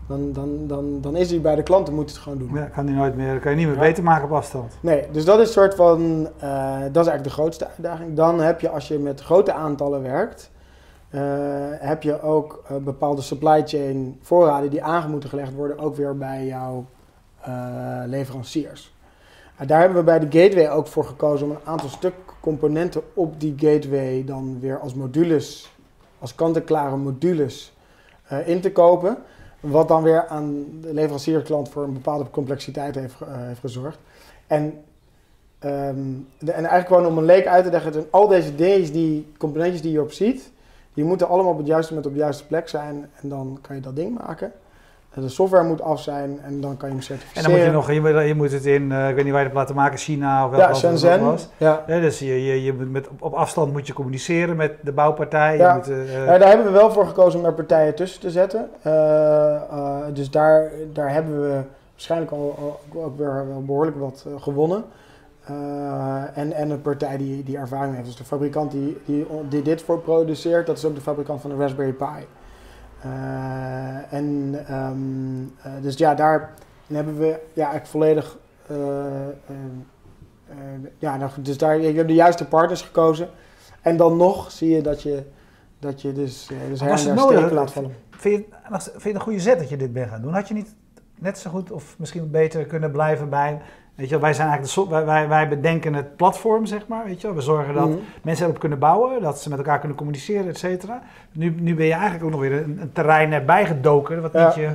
dan, 0.07 0.33
dan, 0.33 0.67
dan, 0.67 1.01
dan 1.01 1.17
is 1.17 1.31
hij 1.31 1.41
bij 1.41 1.55
de 1.55 1.63
klanten, 1.63 1.95
moet 1.95 2.11
het 2.11 2.19
gewoon 2.19 2.39
doen. 2.39 2.51
Ja, 2.55 2.65
kan 2.65 2.87
hij 2.87 2.97
nooit 2.97 3.17
meer, 3.17 3.39
kan 3.39 3.51
je 3.51 3.57
niet 3.57 3.67
meer 3.67 3.79
beter 3.79 4.03
maken 4.03 4.25
op 4.25 4.33
afstand. 4.33 4.77
Nee, 4.81 5.05
dus 5.11 5.25
dat 5.25 5.39
is 5.41 5.47
een 5.47 5.53
soort 5.53 5.75
van, 5.75 6.01
uh, 6.43 6.81
dat 6.93 7.05
is 7.05 7.11
eigenlijk 7.11 7.25
de 7.25 7.31
grootste 7.31 7.69
uitdaging. 7.69 8.17
Dan 8.17 8.41
heb 8.41 8.61
je, 8.61 8.69
als 8.69 8.89
je 8.89 8.99
met 8.99 9.21
grote 9.21 9.53
aantallen 9.53 10.03
werkt, 10.03 10.51
uh, 11.11 11.21
heb 11.71 12.03
je 12.03 12.21
ook 12.23 12.65
uh, 12.71 12.77
bepaalde 12.77 13.23
supply 13.23 13.63
chain 13.67 14.19
voorraden 14.21 14.71
die 14.71 14.83
aan 14.83 15.11
moeten 15.11 15.29
gelegd 15.29 15.55
worden, 15.55 15.79
ook 15.79 15.97
weer 15.97 16.17
bij 16.17 16.47
jouw 16.47 16.85
leveranciers. 18.07 18.95
daar 19.67 19.81
hebben 19.81 19.99
we 19.99 20.05
bij 20.05 20.19
de 20.19 20.41
gateway 20.41 20.71
ook 20.71 20.87
voor 20.87 21.05
gekozen 21.05 21.47
om 21.47 21.53
een 21.53 21.67
aantal 21.67 21.89
stuk 21.89 22.15
componenten 22.41 23.03
op 23.15 23.41
die 23.41 23.55
gateway 23.57 24.25
dan 24.25 24.61
weer 24.61 24.79
als 24.79 24.95
modules, 24.95 25.75
als 26.19 26.35
kant-en-klare 26.35 26.97
modules 26.97 27.77
in 28.45 28.61
te 28.61 28.73
kopen. 28.73 29.19
Wat 29.65 29.89
dan 29.89 30.03
weer 30.03 30.27
aan 30.27 30.67
de 30.81 30.95
leverancierklant 30.95 31.69
voor 31.69 31.83
een 31.83 31.93
bepaalde 31.93 32.31
complexiteit 32.31 32.95
heeft, 32.95 33.15
uh, 33.23 33.29
heeft 33.31 33.61
gezorgd. 33.61 33.99
En, 34.47 34.85
de, 35.59 36.53
en 36.53 36.65
eigenlijk 36.65 36.87
gewoon 36.87 37.07
om 37.07 37.19
een 37.19 37.25
leek 37.25 37.47
uit 37.47 37.65
te 37.65 37.71
leggen, 37.71 38.07
al 38.11 38.29
deze 38.29 38.55
dingen, 38.55 38.93
die 38.93 39.33
componentjes 39.39 39.83
die 39.83 39.93
je 39.93 40.01
op 40.01 40.13
ziet, 40.13 40.51
die 40.95 41.05
moeten 41.05 41.29
allemaal 41.29 41.53
op 41.53 41.59
het 41.59 41.67
juiste 41.67 41.93
moment 41.93 42.11
op 42.11 42.17
de 42.17 42.25
juiste 42.25 42.47
plek 42.47 42.69
zijn. 42.69 43.11
En 43.21 43.29
dan 43.29 43.59
kan 43.61 43.77
je 43.77 43.83
dat 43.83 43.97
ding 43.97 44.19
maken. 44.19 44.53
De 45.15 45.29
software 45.29 45.65
moet 45.65 45.83
af 45.83 46.01
zijn 46.01 46.41
en 46.43 46.61
dan 46.61 46.77
kan 46.77 46.89
je 46.89 46.95
hem 46.95 47.05
certificeren. 47.05 47.45
En 47.45 47.51
dan 47.51 47.59
moet 47.59 47.69
je 47.69 47.73
nog, 47.73 47.93
je 47.93 48.01
moet, 48.01 48.27
je 48.27 48.35
moet 48.35 48.53
het 48.53 48.67
in, 48.67 48.91
uh, 48.91 49.09
ik 49.09 49.15
weet 49.15 49.25
niet 49.25 49.33
waar 49.33 49.43
je 49.43 49.49
het 49.49 49.57
laten 49.57 49.75
maken, 49.75 49.99
China 49.99 50.45
of 50.45 50.51
welke 50.51 50.67
ja, 50.67 50.75
Shenzhen. 50.75 51.25
was. 51.25 51.49
Ja. 51.57 51.85
ja. 51.87 52.01
dus 52.01 52.19
je, 52.19 52.45
je, 52.45 52.63
je 52.63 52.73
moet 52.73 52.91
met, 52.91 53.09
op 53.19 53.33
afstand 53.33 53.73
moet 53.73 53.87
je 53.87 53.93
communiceren 53.93 54.57
met 54.57 54.73
de 54.81 54.93
bouwpartij. 54.93 55.57
Ja. 55.57 55.69
Je 55.69 55.79
moet, 55.79 55.89
uh, 55.89 56.27
ja, 56.27 56.39
daar 56.39 56.49
hebben 56.49 56.67
we 56.67 56.73
wel 56.73 56.91
voor 56.93 57.07
gekozen 57.07 57.39
om 57.39 57.45
daar 57.45 57.55
partijen 57.55 57.95
tussen 57.95 58.21
te 58.21 58.31
zetten. 58.31 58.71
Uh, 58.87 59.63
dus 60.13 60.31
daar, 60.31 60.71
daar 60.93 61.13
hebben 61.13 61.43
we 61.43 61.61
waarschijnlijk 61.93 62.31
al, 62.31 62.57
al 62.61 63.03
ook 63.03 63.19
weer 63.19 63.47
wel 63.49 63.63
behoorlijk 63.65 63.97
wat 63.99 64.27
gewonnen. 64.39 64.85
en, 66.35 66.53
en 66.53 66.71
een 66.71 66.83
partij 66.83 67.17
die, 67.17 67.43
die 67.43 67.57
ervaring 67.57 67.95
heeft. 67.95 68.07
Dus 68.07 68.17
de 68.17 68.25
fabrikant 68.25 68.71
die, 68.71 68.97
die, 69.05 69.27
die 69.49 69.63
dit 69.63 69.83
voor 69.83 70.01
produceert, 70.01 70.67
dat 70.67 70.77
is 70.77 70.85
ook 70.85 70.95
de 70.95 71.01
fabrikant 71.01 71.41
van 71.41 71.51
de 71.51 71.57
Raspberry 71.57 71.93
Pi. 71.93 72.27
Uh, 73.05 74.13
en 74.13 74.59
um, 74.71 75.53
uh, 75.67 75.73
dus 75.83 75.97
ja, 75.97 76.15
daar 76.15 76.55
hebben 76.87 77.19
we 77.19 77.27
ja, 77.53 77.63
eigenlijk 77.63 77.87
volledig. 77.87 78.39
Uh, 78.71 78.79
ja, 80.99 81.17
nou, 81.17 81.31
dus 81.41 81.59
daar, 81.59 81.81
je 81.81 81.93
hebt 81.93 82.09
de 82.09 82.15
juiste 82.15 82.45
partners 82.45 82.83
gekozen. 82.83 83.29
En 83.81 83.97
dan 83.97 84.17
nog 84.17 84.51
zie 84.51 84.71
je 84.71 84.83
dat 84.83 85.03
je, 85.03 85.23
dat 85.79 86.03
je 86.03 86.13
dus, 86.13 86.49
dus 86.69 86.81
her 86.81 86.91
en 86.91 86.99
steken 86.99 87.53
laat 87.53 87.73
vallen. 87.73 87.95
Vind 88.11 88.37
je, 88.37 88.45
vind 88.71 89.03
je 89.03 89.09
het 89.09 89.15
een 89.15 89.21
goede 89.21 89.41
zet 89.41 89.59
dat 89.59 89.69
je 89.69 89.77
dit 89.77 89.93
bent 89.93 90.11
gaan 90.11 90.23
doen? 90.23 90.33
Had 90.33 90.49
je 90.49 90.55
niet 90.55 90.75
net 91.19 91.39
zo 91.39 91.51
goed 91.51 91.71
of 91.71 91.99
misschien 91.99 92.31
beter 92.31 92.65
kunnen 92.65 92.91
blijven 92.91 93.29
bij 93.29 93.61
Weet 93.95 94.09
je, 94.09 94.19
wij 94.19 94.33
zijn 94.33 94.49
eigenlijk 94.49 94.91
de, 94.91 95.05
wij, 95.05 95.29
wij 95.29 95.49
bedenken 95.49 95.95
het 95.95 96.17
platform, 96.17 96.67
zeg 96.67 96.87
maar. 96.87 97.05
Weet 97.05 97.21
je, 97.21 97.35
we 97.35 97.41
zorgen 97.41 97.75
dat 97.75 97.89
mhm. 97.89 97.99
mensen 98.23 98.47
erop 98.47 98.59
kunnen 98.59 98.79
bouwen, 98.79 99.23
dat 99.23 99.41
ze 99.41 99.49
met 99.49 99.59
elkaar 99.59 99.79
kunnen 99.79 99.97
communiceren, 99.97 100.49
et 100.49 100.59
cetera. 100.59 101.03
Nu, 101.33 101.55
nu 101.59 101.75
ben 101.75 101.87
je 101.87 101.93
eigenlijk 101.93 102.25
ook 102.25 102.31
nog 102.31 102.41
weer 102.41 102.53
een, 102.53 102.79
een 102.81 102.93
terrein 102.93 103.33
erbij 103.33 103.67
gedoken, 103.67 104.23
wat 104.23 104.33
ja. 104.33 104.47
niet 104.47 104.55
je... 104.55 104.71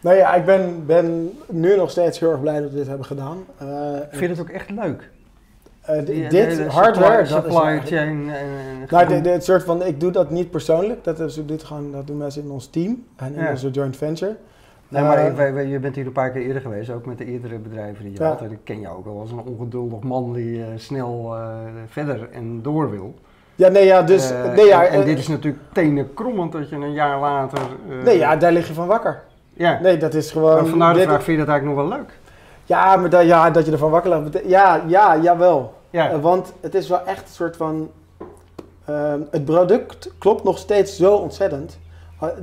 Nou 0.00 0.16
ja, 0.16 0.34
ik 0.34 0.44
ben, 0.44 0.86
ben 0.86 1.32
nu 1.48 1.76
nog 1.76 1.90
steeds 1.90 2.20
heel 2.20 2.30
erg 2.30 2.40
blij 2.40 2.60
dat 2.60 2.70
we 2.70 2.76
dit 2.76 2.86
hebben 2.86 3.06
gedaan. 3.06 3.44
Uh, 3.62 3.68
Vind 4.10 4.20
je 4.20 4.28
het 4.28 4.40
ook 4.40 4.48
echt 4.48 4.70
leuk? 4.70 5.10
Uh, 5.90 6.30
dit 6.30 6.66
hardware, 6.66 7.26
supply, 7.26 7.80
chain. 7.84 8.30
nou, 8.90 9.20
dit, 9.20 9.44
soort 9.44 9.64
van, 9.64 9.84
ik 9.84 10.00
doe 10.00 10.10
dat 10.10 10.30
niet 10.30 10.50
persoonlijk. 10.50 11.04
Dat, 11.04 11.20
is, 11.20 11.40
dit 11.46 11.64
gewoon, 11.64 11.92
dat 11.92 12.06
doen 12.06 12.16
mensen 12.16 12.42
in 12.42 12.50
ons 12.50 12.66
team 12.66 13.04
en 13.16 13.34
in 13.34 13.48
onze 13.48 13.70
joint 13.70 13.96
venture. 13.96 14.36
Nee, 14.88 15.02
maar 15.02 15.52
uh, 15.54 15.70
je 15.70 15.78
bent 15.78 15.94
hier 15.94 16.06
een 16.06 16.12
paar 16.12 16.30
keer 16.30 16.42
eerder 16.42 16.62
geweest, 16.62 16.90
ook 16.90 17.06
met 17.06 17.18
de 17.18 17.24
eerdere 17.24 17.58
bedrijven 17.58 18.04
die 18.04 18.12
je 18.12 18.24
had. 18.24 18.40
En 18.40 18.50
ik 18.50 18.58
ken 18.64 18.80
jou 18.80 18.96
ook 18.96 19.06
al 19.06 19.20
als 19.20 19.30
een 19.30 19.40
ongeduldig 19.40 20.00
man 20.00 20.32
die 20.32 20.58
uh, 20.58 20.64
snel 20.76 21.36
uh, 21.36 21.48
verder 21.88 22.28
en 22.32 22.62
door 22.62 22.90
wil. 22.90 23.14
Ja, 23.54 23.68
nee, 23.68 23.84
ja, 23.84 24.02
dus... 24.02 24.32
nee, 24.54 24.66
ja, 24.66 24.84
en, 24.84 25.00
en 25.00 25.04
dit 25.04 25.18
is 25.18 25.28
natuurlijk 25.28 25.62
tenen 25.72 26.14
krommend 26.14 26.52
dat 26.52 26.68
je 26.68 26.76
een 26.76 26.92
jaar 26.92 27.20
later... 27.20 27.58
nee, 28.04 28.18
ja, 28.18 28.36
daar 28.36 28.52
lig 28.52 28.68
je 28.68 28.74
van 28.74 28.86
wakker. 28.86 29.22
Ja. 29.52 29.78
Nee, 29.82 29.96
dat 29.96 30.14
is 30.14 30.30
gewoon... 30.30 30.54
Maar 30.54 30.66
vandaar 30.66 30.94
de 30.94 31.02
vraag, 31.02 31.22
vind 31.22 31.38
je 31.38 31.44
dat 31.44 31.48
eigenlijk 31.48 31.78
nog 31.78 31.88
wel 31.88 31.98
leuk? 31.98 32.18
Ja, 32.64 32.96
maar 32.96 33.10
dat, 33.10 33.24
ja, 33.24 33.50
dat 33.50 33.66
je 33.66 33.72
ervan 33.72 33.90
wakker 33.90 34.20
ligt. 34.20 34.48
Ja, 34.48 34.82
ja, 34.86 35.18
jawel. 35.18 35.74
Ja. 35.90 36.20
want 36.20 36.52
het 36.60 36.74
is 36.74 36.88
wel 36.88 37.06
echt 37.06 37.22
een 37.22 37.34
soort 37.34 37.56
van... 37.56 37.90
Ehm, 38.84 39.20
het 39.30 39.44
product 39.44 40.12
klopt 40.18 40.44
nog 40.44 40.58
steeds 40.58 40.96
zo 40.96 41.14
ontzettend. 41.14 41.78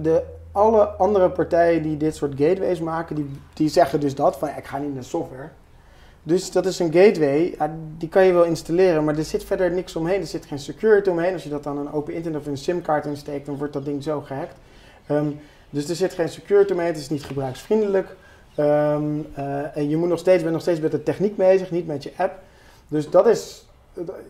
De, 0.01 0.23
alle 0.51 0.85
andere 0.85 1.29
partijen 1.29 1.83
die 1.83 1.97
dit 1.97 2.15
soort 2.15 2.33
gateways 2.37 2.79
maken, 2.79 3.15
die, 3.15 3.29
die 3.53 3.69
zeggen 3.69 3.99
dus 3.99 4.15
dat, 4.15 4.37
van 4.37 4.49
ik 4.49 4.65
ga 4.65 4.77
niet 4.77 4.93
naar 4.93 5.03
software. 5.03 5.49
Dus 6.23 6.51
dat 6.51 6.65
is 6.65 6.79
een 6.79 6.93
gateway, 6.93 7.57
die 7.97 8.09
kan 8.09 8.25
je 8.25 8.33
wel 8.33 8.43
installeren, 8.43 9.03
maar 9.03 9.17
er 9.17 9.23
zit 9.23 9.43
verder 9.43 9.71
niks 9.71 9.95
omheen. 9.95 10.21
Er 10.21 10.27
zit 10.27 10.45
geen 10.45 10.59
security 10.59 11.09
omheen. 11.09 11.33
Als 11.33 11.43
je 11.43 11.49
dat 11.49 11.63
dan 11.63 11.77
een 11.77 11.91
open 11.91 12.13
internet 12.13 12.41
of 12.41 12.47
een 12.47 12.57
simkaart 12.57 13.05
insteekt, 13.05 13.45
dan 13.45 13.57
wordt 13.57 13.73
dat 13.73 13.85
ding 13.85 14.03
zo 14.03 14.21
gehackt. 14.21 14.55
Ehm, 15.07 15.31
dus 15.69 15.89
er 15.89 15.95
zit 15.95 16.13
geen 16.13 16.29
security 16.29 16.73
omheen, 16.73 16.87
het 16.87 16.97
is 16.97 17.09
niet 17.09 17.23
gebruiksvriendelijk. 17.23 18.15
Ehm, 18.55 19.19
eh, 19.33 19.77
en 19.77 19.89
je 19.89 19.97
moet 19.97 20.09
nog 20.09 20.19
steeds, 20.19 20.41
bent 20.41 20.53
nog 20.53 20.61
steeds 20.61 20.79
met 20.79 20.91
de 20.91 21.03
techniek 21.03 21.35
bezig, 21.35 21.71
niet 21.71 21.87
met 21.87 22.03
je 22.03 22.11
app. 22.17 22.39
Dus 22.87 23.09
dat 23.09 23.27
is, 23.27 23.65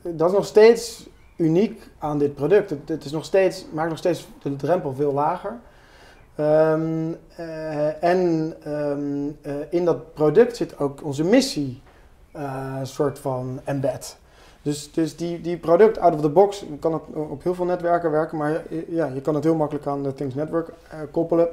dat 0.02 0.30
is 0.30 0.36
nog 0.36 0.46
steeds 0.46 1.10
uniek 1.36 1.82
aan 1.98 2.18
dit 2.18 2.36
product. 2.36 2.70
Het, 2.70 2.90
het 2.90 3.06
is 3.06 3.12
nog 3.12 3.26
steeds, 3.26 3.66
maakt 3.74 3.90
nog 3.90 3.98
steeds 3.98 4.28
de 4.42 4.56
drempel 4.56 4.94
veel 4.94 5.14
lager. 5.14 5.60
Um, 6.42 7.18
uh, 7.40 8.04
en 8.04 8.54
um, 8.68 9.38
uh, 9.46 9.54
in 9.70 9.86
dat 9.86 10.14
product 10.14 10.56
zit 10.58 10.80
ook 10.80 11.04
onze 11.04 11.24
missie 11.24 11.82
uh, 12.36 12.76
soort 12.84 13.20
van 13.20 13.60
embed. 13.64 14.18
Dus, 14.62 14.92
dus 14.92 15.16
die, 15.16 15.42
die 15.42 15.58
product 15.58 16.00
out 16.00 16.14
of 16.14 16.22
the 16.22 16.30
box 16.30 16.66
kan 16.80 16.94
het 16.94 17.02
op 17.14 17.44
heel 17.44 17.56
veel 17.56 17.66
netwerken 17.66 18.12
werken, 18.12 18.38
maar 18.38 18.64
ja, 18.88 19.06
je 19.06 19.22
kan 19.22 19.36
het 19.36 19.44
heel 19.44 19.56
makkelijk 19.56 19.88
aan 19.88 20.04
de 20.04 20.14
Things 20.14 20.36
Network 20.36 20.70
koppelen. 21.12 21.48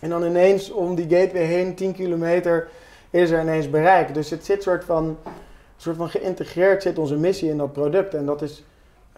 En 0.00 0.08
dan 0.08 0.24
ineens 0.24 0.70
om 0.70 0.94
die 0.94 1.08
gateway 1.08 1.44
heen, 1.44 1.74
10 1.74 1.92
kilometer, 1.92 2.68
is 3.10 3.30
er 3.30 3.40
ineens 3.40 3.70
bereik. 3.70 4.14
Dus 4.14 4.30
het 4.30 4.44
zit 4.44 4.62
soort 4.62 4.84
van, 4.84 5.18
soort 5.76 5.96
van 5.96 6.08
geïntegreerd 6.08 6.82
zit 6.82 6.98
onze 6.98 7.16
missie 7.16 7.50
in 7.50 7.56
dat 7.56 7.72
product. 7.72 8.14
En 8.14 8.26
dat 8.26 8.42
is, 8.42 8.64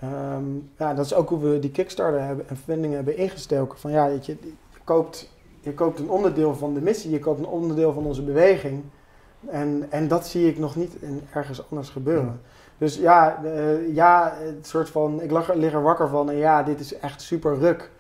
um, 0.03 0.71
ja, 0.79 0.95
dat 0.95 1.05
is 1.05 1.15
ook 1.15 1.29
hoe 1.29 1.39
we 1.39 1.59
die 1.59 1.71
Kickstarter 1.71 2.21
hebben 2.21 2.49
en 2.49 2.57
funding 2.57 2.95
hebben 2.95 3.17
ingestoken. 3.17 3.79
Van 3.79 3.91
ja, 3.91 4.07
je, 4.21 4.37
koopt, 4.89 5.31
je 5.61 5.75
koopt 5.75 5.99
een 5.99 6.11
onderdeel 6.11 6.55
van 6.55 6.75
de 6.75 6.81
missie, 6.81 7.11
je 7.11 7.19
koopt 7.19 7.39
een 7.39 7.47
onderdeel 7.47 7.93
van 7.93 8.07
onze 8.07 8.23
beweging. 8.23 8.83
En, 9.47 9.87
en 9.91 10.09
dat 10.09 10.27
zie 10.27 10.49
ik 10.49 10.59
nog 10.59 10.77
niet 10.77 10.95
in 11.01 11.21
ergens 11.33 11.71
anders 11.71 11.89
gebeuren. 11.89 12.41
Dus 12.79 12.97
ja, 12.97 13.41
uh, 13.45 13.95
ja, 13.95 14.35
het 14.39 14.67
soort 14.67 14.91
van, 14.91 15.23
ik 15.23 15.31
lag, 15.31 15.55
lig 15.55 15.73
er 15.73 15.83
wakker 15.83 16.09
van 16.09 16.31
en 16.31 16.37
ja, 16.37 16.63
dit 16.63 16.81
is 16.81 16.99
echt 16.99 17.23
super 17.23 17.59
ruk 17.59 17.91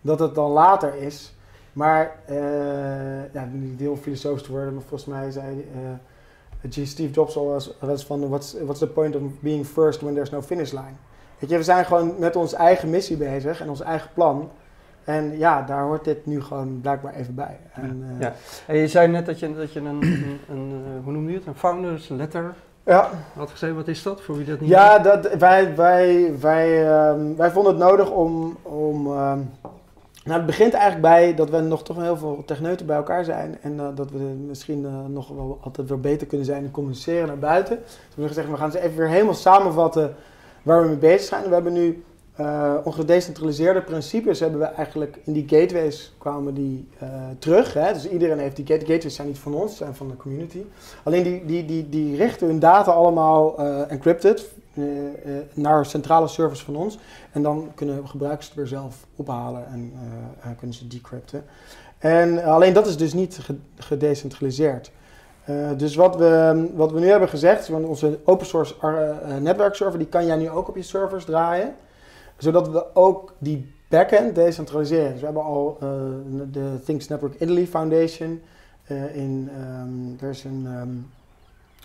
dat 0.00 0.18
het 0.18 0.34
dan 0.34 0.50
later 0.50 0.94
is. 0.94 1.34
Maar, 1.72 2.16
uh, 2.30 3.32
ja, 3.32 3.48
niet 3.52 3.80
heel 3.80 3.96
filosofisch 3.96 4.42
te 4.42 4.50
worden, 4.50 4.74
maar 4.74 4.82
volgens 4.82 5.04
mij 5.04 5.30
zei 5.30 5.68
uh, 6.62 6.86
Steve 6.86 7.12
Jobs 7.12 7.36
al 7.36 7.54
eens 7.80 8.04
van, 8.04 8.28
what's, 8.28 8.56
what's 8.62 8.78
the 8.78 8.86
point 8.86 9.16
of 9.16 9.22
being 9.40 9.66
first 9.66 10.00
when 10.00 10.14
there's 10.14 10.30
no 10.30 10.42
finish 10.42 10.72
line? 10.72 10.96
Weet 11.38 11.50
je, 11.50 11.56
we 11.56 11.62
zijn 11.62 11.84
gewoon 11.84 12.14
met 12.18 12.36
onze 12.36 12.56
eigen 12.56 12.90
missie 12.90 13.16
bezig 13.16 13.60
en 13.60 13.68
ons 13.68 13.80
eigen 13.80 14.10
plan. 14.14 14.50
En 15.06 15.38
ja, 15.38 15.62
daar 15.62 15.82
hoort 15.82 16.04
dit 16.04 16.26
nu 16.26 16.42
gewoon 16.42 16.80
blijkbaar 16.80 17.14
even 17.14 17.34
bij. 17.34 17.58
En, 17.72 18.04
ja. 18.08 18.14
Uh, 18.14 18.20
ja. 18.20 18.34
En 18.66 18.76
je 18.76 18.88
zei 18.88 19.08
net 19.08 19.26
dat 19.26 19.38
je, 19.38 19.54
dat 19.54 19.72
je 19.72 19.80
een, 19.80 19.86
een, 19.86 20.38
een, 20.48 20.82
eh, 20.86 21.04
hoe 21.04 21.12
noem 21.12 21.28
je 21.28 21.36
het, 21.36 21.46
een 21.46 21.54
founders 21.54 22.08
letter 22.08 22.54
ja. 22.84 23.10
had 23.34 23.50
gezegd. 23.50 23.74
Wat 23.74 23.88
is 23.88 24.02
dat, 24.02 24.20
voor 24.20 24.36
wie 24.36 24.46
dat 24.46 24.60
niet 24.60 24.68
Ja, 24.68 24.98
dat, 24.98 25.34
wij, 25.34 25.76
wij, 25.76 26.34
wij, 26.40 26.98
um, 27.08 27.36
wij 27.36 27.50
vonden 27.50 27.72
het 27.72 27.82
nodig 27.82 28.10
om... 28.10 28.56
om 28.62 29.06
um, 29.06 29.50
nou, 30.24 30.38
het 30.38 30.46
begint 30.46 30.72
eigenlijk 30.72 31.02
bij 31.02 31.34
dat 31.34 31.50
we 31.50 31.60
nog 31.60 31.82
toch 31.82 31.96
heel 31.96 32.16
veel 32.16 32.42
techneuten 32.46 32.86
bij 32.86 32.96
elkaar 32.96 33.24
zijn. 33.24 33.58
En 33.60 33.74
uh, 33.74 33.88
dat 33.94 34.10
we 34.10 34.18
misschien 34.18 34.82
uh, 34.82 35.04
nog 35.08 35.28
wel 35.28 35.58
altijd 35.62 35.88
weer 35.88 36.00
beter 36.00 36.26
kunnen 36.26 36.46
zijn 36.46 36.64
in 36.64 36.70
communiceren 36.70 37.26
naar 37.26 37.38
buiten. 37.38 37.76
We 37.76 37.82
hebben 38.08 38.28
gezegd, 38.28 38.50
we 38.50 38.56
gaan 38.56 38.70
ze 38.70 38.80
even 38.80 38.96
weer 38.96 39.08
helemaal 39.08 39.34
samenvatten 39.34 40.14
waar 40.62 40.82
we 40.82 40.88
mee 40.88 40.96
bezig 40.96 41.28
zijn. 41.28 41.48
We 41.48 41.54
hebben 41.54 41.72
nu 41.72 42.04
uh, 42.40 42.74
onze 42.84 42.98
gedecentraliseerde 42.98 43.82
principes 43.82 44.40
hebben 44.40 44.58
we 44.60 44.64
eigenlijk 44.64 45.18
in 45.24 45.32
die 45.32 45.48
gateways 45.48 46.14
kwamen 46.18 46.54
die 46.54 46.88
uh, 47.02 47.08
terug. 47.38 47.74
Hè? 47.74 47.92
Dus 47.92 48.08
iedereen 48.08 48.38
heeft 48.38 48.56
die 48.56 48.66
gateways 48.66 49.14
zijn 49.14 49.28
niet 49.28 49.38
van 49.38 49.54
ons, 49.54 49.76
zijn 49.76 49.94
van 49.94 50.08
de 50.08 50.16
community. 50.16 50.64
Alleen 51.02 51.22
die, 51.22 51.44
die, 51.44 51.64
die, 51.64 51.88
die 51.88 52.16
richten 52.16 52.46
hun 52.46 52.58
data 52.58 52.92
allemaal 52.92 53.60
uh, 53.60 53.90
encrypted 53.90 54.54
naar 55.54 55.86
centrale 55.86 56.28
servers 56.28 56.62
van 56.62 56.76
ons. 56.76 56.98
En 57.32 57.42
dan 57.42 57.70
kunnen 57.74 58.08
gebruikers 58.08 58.46
het 58.46 58.56
weer 58.56 58.66
zelf 58.66 59.06
ophalen 59.16 59.66
en 59.66 60.56
kunnen 60.58 60.76
ze 60.76 60.86
decrypten. 60.86 61.44
En 61.98 62.44
alleen 62.44 62.72
dat 62.72 62.86
is 62.86 62.96
dus 62.96 63.12
niet 63.12 63.38
gedecentraliseerd. 63.76 64.90
dus 65.76 65.94
wat 65.94 66.16
we, 66.16 66.66
wat 66.74 66.92
we 66.92 67.00
nu 67.00 67.08
hebben 67.08 67.28
gezegd, 67.28 67.70
onze 67.70 68.18
open 68.24 68.46
source 68.46 68.74
netwerkserver, 69.40 69.98
die 69.98 70.08
kan 70.08 70.26
jij 70.26 70.36
nu 70.36 70.50
ook 70.50 70.68
op 70.68 70.76
je 70.76 70.82
servers 70.82 71.24
draaien 71.24 71.74
zodat 72.36 72.68
we 72.68 72.94
ook 72.94 73.34
die 73.38 73.74
backend 73.88 74.34
decentraliseren. 74.34 75.10
Dus 75.10 75.20
we 75.20 75.24
hebben 75.24 75.44
al 75.44 75.78
uh, 75.82 75.88
de 76.52 76.80
Things 76.84 77.08
Network 77.08 77.34
Italy 77.40 77.66
Foundation. 77.66 78.42
Uh, 78.90 79.16
in, 79.16 79.50
um, 79.58 80.16
er 80.20 80.28
is 80.28 80.44
een 80.44 80.66
um, 80.66 81.10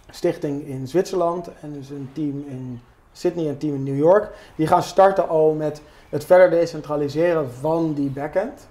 stichting 0.09 0.67
in 0.67 0.87
Zwitserland 0.87 1.49
en 1.61 1.75
is 1.75 1.89
een 1.89 2.09
team 2.13 2.45
in 2.47 2.81
Sydney 3.11 3.45
en 3.45 3.51
een 3.51 3.57
team 3.57 3.75
in 3.75 3.83
New 3.83 3.97
York. 3.97 4.29
Die 4.55 4.67
gaan 4.67 4.83
starten 4.83 5.27
al 5.27 5.53
met 5.53 5.81
het 6.09 6.25
verder 6.25 6.49
decentraliseren 6.49 7.51
van 7.51 7.93
die 7.93 8.09
backend. 8.09 8.67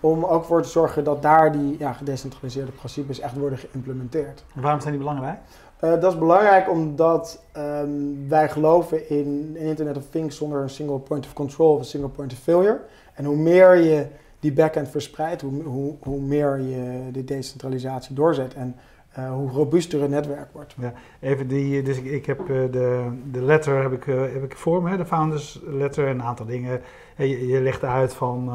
Om 0.00 0.24
ook 0.24 0.44
voor 0.44 0.62
te 0.62 0.68
zorgen 0.68 1.04
dat 1.04 1.22
daar 1.22 1.52
die 1.52 1.76
ja, 1.78 1.92
gedecentraliseerde 1.92 2.72
principes 2.72 3.20
echt 3.20 3.36
worden 3.36 3.58
geïmplementeerd. 3.58 4.44
En 4.54 4.62
waarom 4.62 4.80
zijn 4.80 4.92
die 4.92 5.02
belangrijk? 5.02 5.38
Uh, 5.84 5.90
dat 6.00 6.12
is 6.12 6.18
belangrijk 6.18 6.70
omdat 6.70 7.44
um, 7.56 8.28
wij 8.28 8.48
geloven 8.48 9.08
in 9.08 9.54
een 9.54 9.66
Internet 9.66 9.96
of 9.96 10.04
Things 10.10 10.36
zonder 10.36 10.62
een 10.62 10.70
single 10.70 10.98
point 10.98 11.26
of 11.26 11.32
control 11.32 11.72
of 11.72 11.78
een 11.78 11.84
single 11.84 12.08
point 12.08 12.32
of 12.32 12.38
failure. 12.38 12.80
En 13.14 13.24
hoe 13.24 13.36
meer 13.36 13.76
je 13.76 14.06
die 14.40 14.52
backend 14.52 14.88
verspreidt, 14.88 15.42
hoe, 15.42 15.62
hoe, 15.62 15.94
hoe 16.00 16.20
meer 16.20 16.60
je 16.60 17.10
de 17.12 17.24
decentralisatie 17.24 18.14
doorzet 18.14 18.54
en 18.54 18.76
uh, 19.18 19.30
hoe 19.32 19.50
robuuster 19.50 20.00
het 20.00 20.10
netwerk 20.10 20.48
wordt. 20.52 20.74
Ja, 20.80 20.92
even 21.20 21.48
die, 21.48 21.82
dus 21.82 22.00
ik, 22.00 22.26
heb 22.26 22.40
uh, 22.40 22.46
de, 22.46 23.08
de 23.30 23.42
letter 23.42 23.82
heb 23.82 23.92
ik, 23.92 24.04
heb 24.04 24.42
ik 24.42 24.56
voor 24.56 24.82
me, 24.82 24.96
de 24.96 25.06
founders 25.06 25.60
letter, 25.66 26.06
en 26.06 26.10
een 26.10 26.22
aantal 26.22 26.46
dingen. 26.46 26.80
Je, 27.16 27.46
je 27.46 27.60
legt 27.60 27.84
uit 27.84 28.14
van 28.14 28.50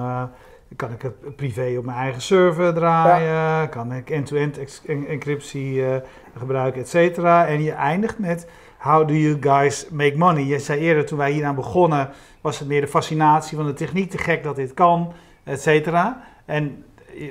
kan 0.76 0.92
ik 0.92 1.02
het 1.02 1.36
privé 1.36 1.76
op 1.78 1.86
mijn 1.86 1.98
eigen 1.98 2.22
server 2.22 2.74
draaien? 2.74 3.70
Kan 3.70 3.94
ik 3.94 4.10
end-to-end 4.10 4.82
encryptie 4.86 5.74
uh, 5.76 5.96
gebruiken, 6.38 6.82
et 6.82 6.90
cetera? 6.90 7.48
En 7.48 7.64
je 7.64 7.72
eindigt 7.72 8.20
met 8.20 8.50
How 8.78 9.08
do 9.08 9.14
you 9.14 9.38
guys 9.42 9.90
make 9.90 10.18
money? 10.18 10.44
Je 10.44 10.60
zei 10.60 10.80
eerder, 10.80 11.06
toen 11.06 11.18
wij 11.18 11.32
hieraan 11.32 11.56
begonnen, 11.56 12.10
was 12.42 12.60
het 12.60 12.68
meer 12.68 12.82
de 12.82 12.88
fascinatie 12.88 13.58
van 13.58 13.66
de 13.66 13.74
techniek, 13.74 14.10
te 14.10 14.18
gek 14.18 14.44
dat 14.44 14.56
dit 14.56 14.74
kan, 14.74 15.14
et 15.44 15.62
cetera. 15.62 16.24
En 16.46 16.84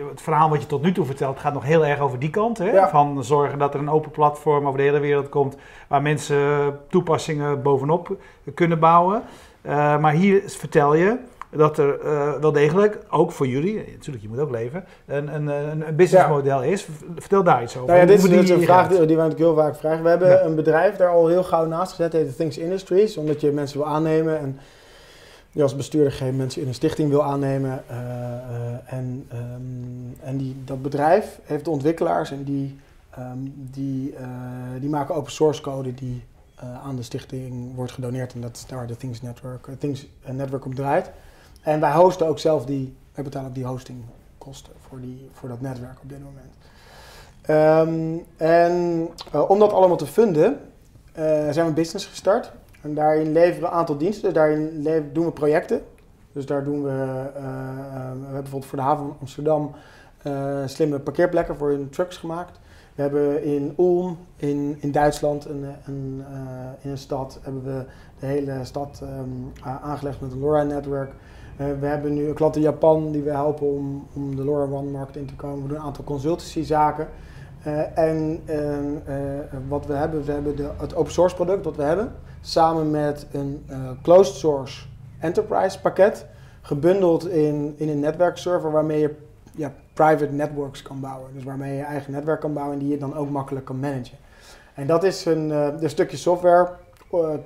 het 0.09 0.23
verhaal 0.23 0.49
wat 0.49 0.61
je 0.61 0.67
tot 0.67 0.83
nu 0.83 0.93
toe 0.93 1.07
vertelt 1.07 1.39
gaat 1.39 1.55
nog 1.55 1.65
heel 1.65 1.87
erg 1.87 2.01
over 2.01 2.19
die 2.19 2.31
kant. 2.31 2.59
Hè? 2.59 2.71
Ja. 2.71 2.89
Van 2.89 3.25
zorgen 3.25 3.59
dat 3.59 3.75
er 3.75 3.81
een 3.81 3.91
open 3.91 4.11
platform 4.11 4.67
over 4.67 4.79
de 4.79 4.85
hele 4.85 5.01
wereld 5.01 5.29
komt 5.29 5.57
waar 5.89 6.03
mensen 6.03 6.79
toepassingen 6.89 7.63
bovenop 7.63 8.17
kunnen 8.55 8.79
bouwen. 8.79 9.23
Uh, 9.67 9.99
maar 9.99 10.13
hier 10.13 10.43
vertel 10.47 10.95
je, 10.95 11.19
dat 11.57 11.79
er 11.79 12.05
uh, 12.05 12.33
wel 12.41 12.53
degelijk, 12.53 12.99
ook 13.11 13.33
voor 13.33 13.47
jullie, 13.47 13.75
natuurlijk, 13.75 14.23
je 14.23 14.29
moet 14.29 14.39
ook 14.39 14.51
leven, 14.51 14.85
een, 15.07 15.35
een, 15.35 15.47
een 15.47 15.97
businessmodel 15.97 16.63
is. 16.63 16.89
Vertel 17.17 17.43
daar 17.43 17.63
iets 17.63 17.77
over. 17.77 17.89
Nou 17.89 18.01
ja, 18.01 18.07
dit 18.07 18.25
is 18.25 18.51
een 18.51 18.63
vraag 18.63 18.89
die, 18.89 19.07
die 19.07 19.17
wij 19.17 19.27
natuurlijk 19.29 19.39
heel 19.39 19.55
vaak 19.55 19.77
vragen. 19.77 20.03
We 20.03 20.09
hebben 20.09 20.29
ja. 20.29 20.43
een 20.43 20.55
bedrijf 20.55 20.97
daar 20.97 21.09
al 21.09 21.29
heel 21.29 21.45
gauw 21.45 21.67
naast 21.67 21.91
gezet, 21.91 22.13
heet 22.13 22.37
Things 22.37 22.59
Industries, 22.59 23.17
omdat 23.17 23.41
je 23.41 23.51
mensen 23.51 23.79
wil 23.79 23.87
aannemen 23.87 24.39
en 24.39 24.59
je 25.51 25.63
als 25.63 25.77
bestuurder 25.77 26.13
geen 26.13 26.37
mensen 26.37 26.63
in 26.63 26.69
een 26.69 26.75
stichting 26.75 27.11
wil 27.11 27.25
aannemen. 27.25 27.83
Uh, 27.91 27.97
uh, 27.97 28.93
en 28.93 29.29
um, 29.33 30.17
en 30.21 30.37
die, 30.37 30.57
dat 30.65 30.83
bedrijf 30.83 31.41
heeft 31.43 31.69
ontwikkelaars 31.69 32.31
en 32.31 32.45
die, 32.45 32.79
um, 33.19 33.55
die, 33.57 34.15
die 34.81 34.91
maken 34.91 35.15
open 35.15 35.33
source 35.33 35.61
code 35.61 35.95
die 35.95 36.25
aan 36.85 36.97
de 36.97 37.03
stichting 37.03 37.75
wordt 37.75 37.93
gedoneerd. 37.93 38.35
En 38.35 38.41
dat 38.41 38.57
is 38.57 38.67
daar 38.67 38.87
de 38.87 38.97
Things 38.97 39.23
Network, 39.23 39.69
Things 39.79 40.07
Network 40.25 40.65
op 40.65 40.75
draait. 40.75 41.11
En 41.63 41.81
wij 41.81 41.93
hosten 41.93 42.27
ook 42.27 42.39
zelf 42.39 42.65
die, 42.65 42.97
wij 43.15 43.25
betalen 43.25 43.49
ook 43.49 43.55
die 43.55 43.65
hostingkosten 43.65 44.73
voor, 44.81 45.01
die, 45.01 45.29
voor 45.33 45.49
dat 45.49 45.61
netwerk 45.61 45.99
op 46.03 46.09
dit 46.09 46.19
moment. 46.19 46.55
Um, 47.49 48.25
en 48.37 49.09
uh, 49.35 49.51
om 49.51 49.59
dat 49.59 49.73
allemaal 49.73 49.97
te 49.97 50.07
funden, 50.07 50.53
uh, 50.53 51.25
zijn 51.25 51.55
we 51.55 51.61
een 51.61 51.75
business 51.75 52.07
gestart. 52.07 52.53
En 52.81 52.95
daarin 52.95 53.33
leveren 53.33 53.61
we 53.61 53.67
een 53.67 53.73
aantal 53.73 53.97
diensten. 53.97 54.23
Dus 54.23 54.33
daarin 54.33 54.89
doen 55.13 55.25
we 55.25 55.33
projecten. 55.33 55.83
Dus 56.33 56.47
daar 56.47 56.65
doen 56.65 56.83
we, 56.83 56.89
uh, 56.89 57.35
we 57.35 57.43
hebben 58.13 58.33
bijvoorbeeld 58.33 58.67
voor 58.67 58.79
de 58.79 58.85
haven 58.85 59.07
van 59.07 59.17
Amsterdam 59.21 59.75
slimme 60.67 60.99
parkeerplekken 60.99 61.57
voor 61.57 61.69
hun 61.69 61.91
trucks 61.91 62.17
gemaakt. 62.17 62.61
We 62.95 63.03
hebben 63.03 63.45
in 63.45 63.75
Ulm, 63.79 64.19
in, 64.37 64.77
in 64.81 64.93
Duitsland, 64.93 65.45
een, 65.45 65.65
een, 65.85 66.25
in 66.81 66.91
een 66.91 66.99
stad, 66.99 67.39
hebben 67.43 67.65
we 67.65 67.85
de 68.19 68.27
hele 68.27 68.65
stad 68.65 69.03
um, 69.03 69.53
aangelegd 69.63 70.21
met 70.21 70.33
een 70.33 70.39
LoRa-netwerk. 70.39 71.13
Uh, 71.63 71.81
we 71.81 71.87
hebben 71.87 72.15
nu 72.15 72.29
een 72.29 72.35
klant 72.35 72.57
in 72.57 72.63
Japan 72.63 73.13
die 73.13 73.23
we 73.23 73.31
helpen 73.31 73.67
om, 73.67 74.07
om 74.13 74.37
de 74.37 74.45
LoRaWAN-markt 74.45 75.17
in 75.17 75.27
te 75.27 75.35
komen. 75.35 75.63
We 75.63 75.69
doen 75.69 75.77
een 75.77 75.83
aantal 75.83 76.05
consultancyzaken. 76.05 77.09
en 77.95 78.41
wat 79.69 79.87
we 79.87 79.93
hebben, 79.93 80.25
we 80.25 80.33
hebben 80.33 80.57
de, 80.57 80.69
het 80.77 80.95
open 80.95 81.13
source 81.13 81.35
product 81.35 81.65
wat 81.65 81.77
we 81.77 81.83
hebben, 81.83 82.13
samen 82.41 82.91
met 82.91 83.27
een 83.33 83.65
closed 84.03 84.35
source 84.35 84.87
enterprise 85.21 85.81
pakket, 85.81 86.27
gebundeld 86.61 87.29
in, 87.29 87.75
in 87.77 87.89
een 87.89 88.01
netwerkserver 88.01 88.71
waarmee 88.71 89.01
je 89.01 89.15
ja, 89.55 89.73
private 89.93 90.33
networks 90.33 90.83
kan 90.83 91.01
bouwen. 91.01 91.31
Dus 91.35 91.45
waarmee 91.45 91.71
je 91.71 91.77
je 91.77 91.85
eigen 91.85 92.13
netwerk 92.13 92.41
kan 92.41 92.53
bouwen 92.53 92.75
en 92.75 92.81
die 92.81 92.91
je 92.91 92.99
dan 92.99 93.17
ook 93.17 93.31
makkelijk 93.31 93.65
kan 93.65 93.81
managen. 93.81 94.19
En 94.75 94.87
dat 94.87 95.05
is 95.05 95.25
een, 95.25 95.51
een 95.51 95.91
stukje 95.91 96.17
software, 96.17 96.69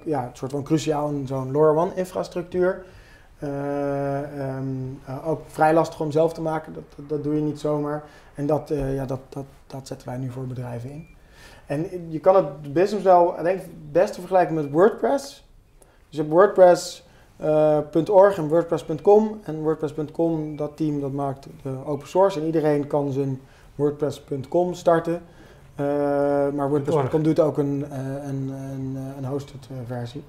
ja, 0.04 0.22
een 0.22 0.30
soort 0.36 0.52
van 0.52 0.62
cruciaal 0.62 1.08
in 1.08 1.26
zo'n 1.26 1.52
LoRaWAN 1.52 1.92
infrastructuur. 1.94 2.84
Uh, 2.84 2.95
um, 3.42 5.00
uh, 5.08 5.28
ook 5.28 5.40
vrij 5.46 5.74
lastig 5.74 6.00
om 6.00 6.10
zelf 6.10 6.32
te 6.32 6.40
maken, 6.40 6.72
dat, 6.72 7.08
dat, 7.08 7.22
doe 7.22 7.34
je 7.34 7.40
niet 7.40 7.60
zomaar. 7.60 8.04
En 8.34 8.46
dat, 8.46 8.70
uh, 8.70 8.94
ja, 8.94 9.06
dat, 9.06 9.20
dat, 9.28 9.44
dat 9.66 9.86
zetten 9.86 10.08
wij 10.08 10.16
nu 10.16 10.30
voor 10.30 10.46
bedrijven 10.46 10.90
in. 10.90 11.06
En 11.66 12.06
je 12.08 12.20
kan 12.20 12.36
het 12.36 12.72
business 12.72 13.04
wel, 13.04 13.34
denk 13.42 13.60
ik, 13.60 13.62
het 13.62 13.92
beste 13.92 14.20
vergelijken 14.20 14.54
met 14.54 14.70
WordPress. 14.70 15.44
Dus 15.78 15.86
je 16.08 16.18
hebt 16.18 16.30
WordPress.org 16.30 18.36
en 18.36 18.48
WordPress.com. 18.48 19.40
En 19.44 19.62
WordPress.com, 19.62 20.56
dat 20.56 20.76
team, 20.76 21.00
dat 21.00 21.12
maakt 21.12 21.46
de 21.62 21.76
open 21.86 22.08
source. 22.08 22.40
En 22.40 22.46
iedereen 22.46 22.86
kan 22.86 23.12
zijn 23.12 23.40
WordPress.com 23.74 24.74
starten. 24.74 25.22
maar 26.54 26.68
WordPress.com 26.68 27.22
doet 27.22 27.40
ook 27.40 27.58
een, 27.58 27.84
een, 28.28 28.48
een, 28.48 28.98
een 29.16 29.24
hosted 29.24 29.68
versie. 29.86 30.22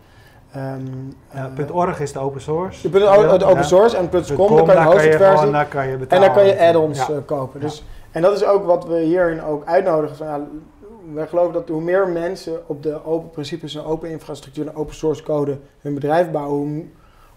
Um, 0.58 1.14
ja, 1.34 1.52
uh, 1.60 1.76
.org 1.76 2.00
is 2.00 2.12
de 2.12 2.20
open 2.20 2.42
source. 2.42 2.90
De, 2.90 3.00
de 3.00 3.46
open 3.46 3.66
source 3.66 3.98
en 3.98 4.10
.com, 4.36 4.56
daar 4.56 4.66
kan 4.66 4.76
je 4.76 4.82
hosted 4.82 5.16
versie. 5.16 5.52
Daar 5.52 5.66
kan 5.66 5.88
je 5.88 5.98
betalen. 5.98 6.24
En 6.24 6.34
daar 6.34 6.44
kan 6.44 6.48
je 6.48 6.68
add-ons 6.68 7.10
uh, 7.10 7.18
kopen. 7.26 7.60
Dus, 7.60 7.84
en 8.12 8.22
dat 8.22 8.36
is 8.36 8.46
ook 8.46 8.66
wat 8.66 8.86
we 8.86 9.00
hierin 9.00 9.44
ook 9.44 9.66
uitnodigen. 9.66 10.16
Van, 10.16 10.28
ja, 10.28 10.42
wij 11.14 11.28
geloven 11.28 11.54
dat 11.54 11.68
hoe 11.70 11.82
meer 11.82 12.08
mensen 12.08 12.60
op 12.68 12.84
de 12.84 13.06
open 13.06 13.30
principes 13.30 13.76
en 13.76 13.84
open 13.84 14.10
infrastructuur 14.10 14.68
en 14.68 14.76
open 14.76 14.96
source 14.96 15.24
code 15.24 15.58
hun 15.82 15.94
bedrijf 15.94 16.32
bouwen, 16.32 16.60
hoe, 16.60 16.86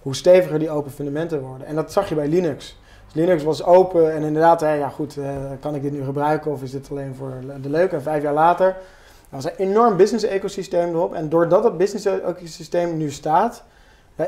hoe 0.02 0.14
steviger 0.14 0.58
die 0.58 0.70
open 0.70 0.90
fundamenten 0.90 1.40
worden. 1.40 1.66
En 1.66 1.74
dat 1.74 1.92
zag 1.92 2.08
je 2.08 2.14
bij 2.14 2.28
Linux. 2.28 2.78
Dus 3.04 3.14
Linux 3.14 3.42
was 3.42 3.64
open 3.64 4.14
en 4.14 4.22
inderdaad, 4.22 4.60
ja 4.60 4.88
goed, 4.88 5.16
uh, 5.16 5.26
kan 5.60 5.74
ik 5.74 5.82
dit 5.82 5.92
nu 5.92 6.04
gebruiken 6.04 6.50
of 6.50 6.62
is 6.62 6.70
dit 6.70 6.88
alleen 6.90 7.14
voor 7.14 7.32
de 7.60 7.70
leuke? 7.70 7.96
En 7.96 8.02
vijf 8.02 8.22
jaar 8.22 8.34
later 8.34 8.66
er 8.66 8.76
was 9.30 9.44
een 9.44 9.56
enorm 9.56 9.96
business 9.96 10.24
ecosysteem 10.24 10.88
erop. 10.88 11.14
En 11.14 11.28
doordat 11.28 11.62
dat 11.62 11.78
business 11.78 12.06
ecosysteem 12.06 12.96
nu 12.96 13.10
staat, 13.10 13.64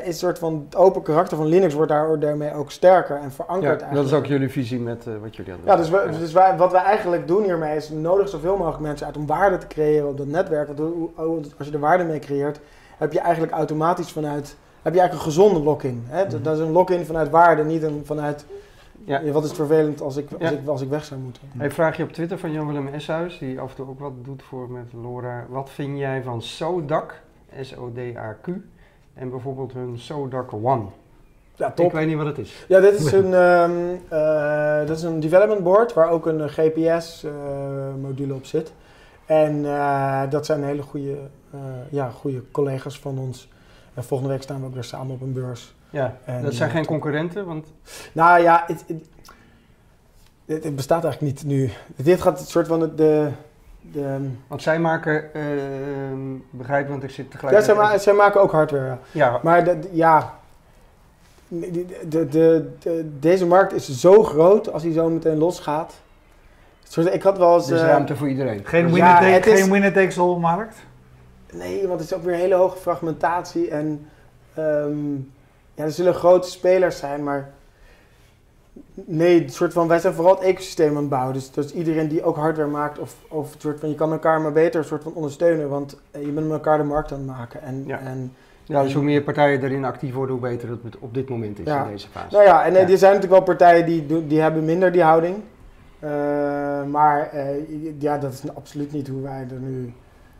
is 0.01 0.07
een 0.07 0.13
soort 0.13 0.39
van 0.39 0.65
het 0.65 0.75
open 0.75 1.01
karakter 1.01 1.37
van 1.37 1.45
Linux 1.45 1.73
wordt 1.73 1.91
daar, 1.91 2.19
daarmee 2.19 2.53
ook 2.53 2.71
sterker 2.71 3.15
en 3.15 3.31
verankerd. 3.31 3.63
Ja, 3.63 3.69
eigenlijk. 3.69 3.95
dat 3.95 4.05
is 4.05 4.13
ook 4.13 4.25
jullie 4.25 4.49
visie 4.49 4.79
met 4.79 5.05
uh, 5.07 5.13
wat 5.21 5.35
jullie 5.35 5.51
hadden. 5.51 5.71
Ja, 5.71 5.77
dus, 5.77 5.89
we, 5.89 6.11
ja. 6.11 6.17
dus 6.19 6.33
wij, 6.33 6.57
wat 6.57 6.71
wij 6.71 6.81
eigenlijk 6.81 7.27
doen 7.27 7.43
hiermee 7.43 7.75
is 7.75 7.89
nodig 7.89 8.29
zoveel 8.29 8.57
mogelijk 8.57 8.81
mensen 8.81 9.05
uit 9.05 9.17
om 9.17 9.25
waarde 9.25 9.57
te 9.57 9.67
creëren 9.67 10.07
op 10.07 10.17
dat 10.17 10.27
netwerk. 10.27 10.67
Want 10.67 10.79
als 11.57 11.67
je 11.67 11.73
er 11.73 11.79
waarde 11.79 12.03
mee 12.03 12.19
creëert, 12.19 12.59
heb 12.97 13.13
je 13.13 13.19
eigenlijk 13.19 13.53
automatisch 13.53 14.11
vanuit, 14.11 14.55
heb 14.81 14.93
je 14.93 14.99
eigenlijk 14.99 15.13
een 15.13 15.33
gezonde 15.33 15.59
lock-in. 15.59 16.03
Mm 16.09 16.17
-hmm. 16.17 16.43
Dat 16.43 16.55
is 16.55 16.61
een 16.61 16.71
lock-in 16.71 17.05
vanuit 17.05 17.29
waarde, 17.29 17.63
niet 17.63 17.83
een, 17.83 18.01
vanuit 18.05 18.45
ja. 19.05 19.31
Wat 19.31 19.43
is 19.43 19.49
het 19.49 19.57
vervelend 19.57 20.01
als 20.01 20.17
ik, 20.17 20.31
als, 20.39 20.51
ik, 20.51 20.67
als 20.67 20.81
ik 20.81 20.89
weg 20.89 21.05
zou 21.05 21.19
moeten. 21.19 21.41
Hij 21.57 21.71
vraag 21.71 21.97
je 21.97 22.03
op 22.03 22.11
Twitter 22.11 22.37
van 22.37 22.51
Jan-Willem 22.51 22.87
Eshuis, 22.87 23.37
die 23.37 23.59
af 23.59 23.69
en 23.69 23.75
toe 23.75 23.87
ook 23.87 23.99
wat 23.99 24.13
doet 24.23 24.43
voor 24.43 24.69
met 24.69 24.93
Laura. 25.01 25.45
Wat 25.49 25.69
vind 25.69 25.97
jij 25.97 26.23
van 26.23 26.41
SODAC, 26.41 27.21
S-O-D-A-Q, 27.61 28.47
en 29.13 29.29
bijvoorbeeld 29.29 29.73
hun 29.73 29.99
SODAC 29.99 30.53
One? 30.53 30.85
Ja, 31.55 31.71
top. 31.71 31.85
Ik 31.85 31.91
weet 31.91 32.07
niet 32.07 32.17
wat 32.17 32.25
het 32.25 32.37
is. 32.37 32.65
Ja, 32.67 32.79
dit 32.79 32.99
is 32.99 33.11
een, 33.11 33.33
um, 33.33 33.99
uh, 34.11 34.87
dat 34.87 34.97
is 34.97 35.03
een 35.03 35.19
development 35.19 35.63
board 35.63 35.93
waar 35.93 36.09
ook 36.09 36.25
een 36.25 36.49
GPS-module 36.49 38.27
uh, 38.27 38.35
op 38.35 38.45
zit. 38.45 38.73
En 39.25 39.55
uh, 39.55 40.21
dat 40.29 40.45
zijn 40.45 40.63
hele 40.63 40.81
goede, 40.81 41.17
ja, 41.89 42.09
goede 42.09 42.43
collega's 42.51 42.99
van 42.99 43.17
ons. 43.17 43.51
En 43.93 44.03
volgende 44.03 44.33
week 44.33 44.41
staan 44.41 44.59
we 44.59 44.65
ook 44.65 44.73
weer 44.73 44.83
samen 44.83 45.13
op 45.13 45.21
een 45.21 45.33
beurs. 45.33 45.75
Ja, 45.93 46.17
en 46.25 46.43
dat 46.43 46.53
zijn 46.53 46.69
geen 46.69 46.85
concurrenten, 46.85 47.45
want... 47.45 47.67
Nou 48.11 48.41
ja, 48.41 48.63
het, 48.67 48.83
het, 50.45 50.63
het, 50.63 50.75
bestaat 50.75 51.03
eigenlijk 51.03 51.33
niet 51.33 51.45
nu. 51.45 51.71
Dit 51.95 52.21
gaat 52.21 52.39
een 52.39 52.45
soort 52.45 52.67
van 52.67 52.79
de... 52.79 52.95
de, 52.95 53.29
de 53.81 54.29
want 54.47 54.61
zij 54.61 54.79
maken, 54.79 55.29
uh, 55.33 56.37
begrijp 56.49 56.89
want 56.89 57.03
ik 57.03 57.09
zit 57.09 57.31
tegelijk... 57.31 57.57
Ja, 57.57 57.63
zij, 57.63 57.75
ma 57.75 57.97
zij, 57.97 58.13
maken 58.13 58.41
ook 58.41 58.51
hardware, 58.51 58.85
ja. 58.85 58.99
ja. 59.11 59.39
Maar 59.43 59.63
de, 59.63 59.79
ja, 59.91 60.33
de, 61.47 61.85
de, 62.07 62.27
de, 62.79 63.09
deze 63.19 63.45
markt 63.45 63.73
is 63.73 63.99
zo 63.99 64.23
groot 64.23 64.71
als 64.71 64.83
hij 64.83 64.91
zo 64.91 65.09
meteen 65.09 65.37
losgaat. 65.37 65.93
Ik 67.11 67.23
had 67.23 67.37
wel 67.37 67.55
eens... 67.55 67.69
Er 67.69 67.75
is 67.75 67.81
ruimte 67.81 68.15
voor 68.15 68.29
iedereen. 68.29 68.61
Geen 68.63 68.91
winner-takes-all 69.71 70.37
markt? 70.37 70.75
Nee, 71.51 71.87
want 71.87 71.99
het 71.99 72.09
is 72.09 72.15
ook 72.15 72.23
weer 72.23 72.33
een 72.33 72.39
hele 72.39 72.55
hoge 72.55 72.77
fragmentatie 72.77 73.69
en... 73.69 74.07
Um, 74.57 75.32
ja, 75.73 75.83
er 75.83 75.91
zullen 75.91 76.13
grote 76.13 76.49
spelers 76.49 76.97
zijn, 76.97 77.23
maar 77.23 77.51
nee, 78.93 79.49
soort 79.49 79.73
van, 79.73 79.87
wij 79.87 79.99
zijn 79.99 80.13
vooral 80.13 80.35
het 80.35 80.43
ecosysteem 80.43 80.89
aan 80.89 80.95
het 80.95 81.09
bouwen. 81.09 81.33
Dus, 81.33 81.51
dus 81.51 81.73
iedereen 81.73 82.07
die 82.07 82.23
ook 82.23 82.35
hardware 82.35 82.69
maakt, 82.69 82.99
of, 82.99 83.15
of 83.27 83.55
soort 83.57 83.79
van, 83.79 83.89
je 83.89 83.95
kan 83.95 84.11
elkaar 84.11 84.41
maar 84.41 84.51
beter 84.51 84.83
soort 84.83 85.03
van 85.03 85.13
ondersteunen, 85.13 85.69
want 85.69 85.99
eh, 86.11 86.21
je 86.21 86.31
bent 86.31 86.47
met 86.47 86.55
elkaar 86.55 86.77
de 86.77 86.83
markt 86.83 87.11
aan 87.11 87.17
het 87.17 87.27
maken. 87.27 87.61
En, 87.61 87.83
ja. 87.87 87.99
En, 87.99 88.33
ja, 88.63 88.83
dus 88.83 88.93
hoe 88.93 89.03
meer 89.03 89.21
partijen 89.21 89.63
erin 89.63 89.85
actief 89.85 90.13
worden, 90.13 90.35
hoe 90.35 90.49
beter 90.49 90.69
het 90.69 90.79
op 90.99 91.13
dit 91.13 91.29
moment 91.29 91.59
is 91.59 91.67
in 91.67 91.83
deze 91.91 92.07
fase. 92.07 92.35
Nou 92.35 92.45
ja, 92.45 92.65
en 92.65 92.75
er 92.75 92.97
zijn 92.97 93.13
natuurlijk 93.13 93.31
wel 93.31 93.55
partijen 93.55 93.85
die, 93.85 94.27
die 94.27 94.41
hebben 94.41 94.65
minder 94.65 94.91
die 94.91 95.03
houding. 95.03 95.35
Uh, 96.03 96.09
maar 96.83 97.31
uh, 97.33 98.01
ja, 98.01 98.17
dat 98.17 98.33
is 98.33 98.55
absoluut 98.55 98.91
niet 98.91 99.07
hoe 99.07 99.21
wij 99.21 99.47
er 99.51 99.59
nu... 99.59 99.93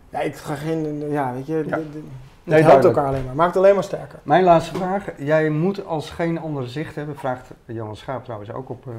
Ja, 0.09 0.19
ik 0.19 0.35
ga 0.35 0.55
geen... 0.55 1.09
Ja, 1.09 1.33
weet 1.33 1.47
je... 1.47 1.63
De, 1.67 1.69
de, 1.69 2.01
Nee, 2.43 2.61
het 2.61 2.71
helpt 2.71 2.85
elkaar 2.85 3.07
alleen 3.07 3.25
maar. 3.25 3.35
Maakt 3.35 3.57
alleen 3.57 3.73
maar 3.73 3.83
sterker. 3.83 4.19
Mijn 4.23 4.43
laatste 4.43 4.75
vraag. 4.75 5.05
Jij 5.17 5.49
moet 5.49 5.85
als 5.85 6.09
geen 6.09 6.39
ander 6.39 6.67
zicht 6.67 6.95
hebben, 6.95 7.15
vraagt 7.15 7.51
Jan 7.65 7.95
Schaap 7.95 8.23
trouwens 8.23 8.51
ook 8.51 8.69
op 8.69 8.85
uh, 8.85 8.93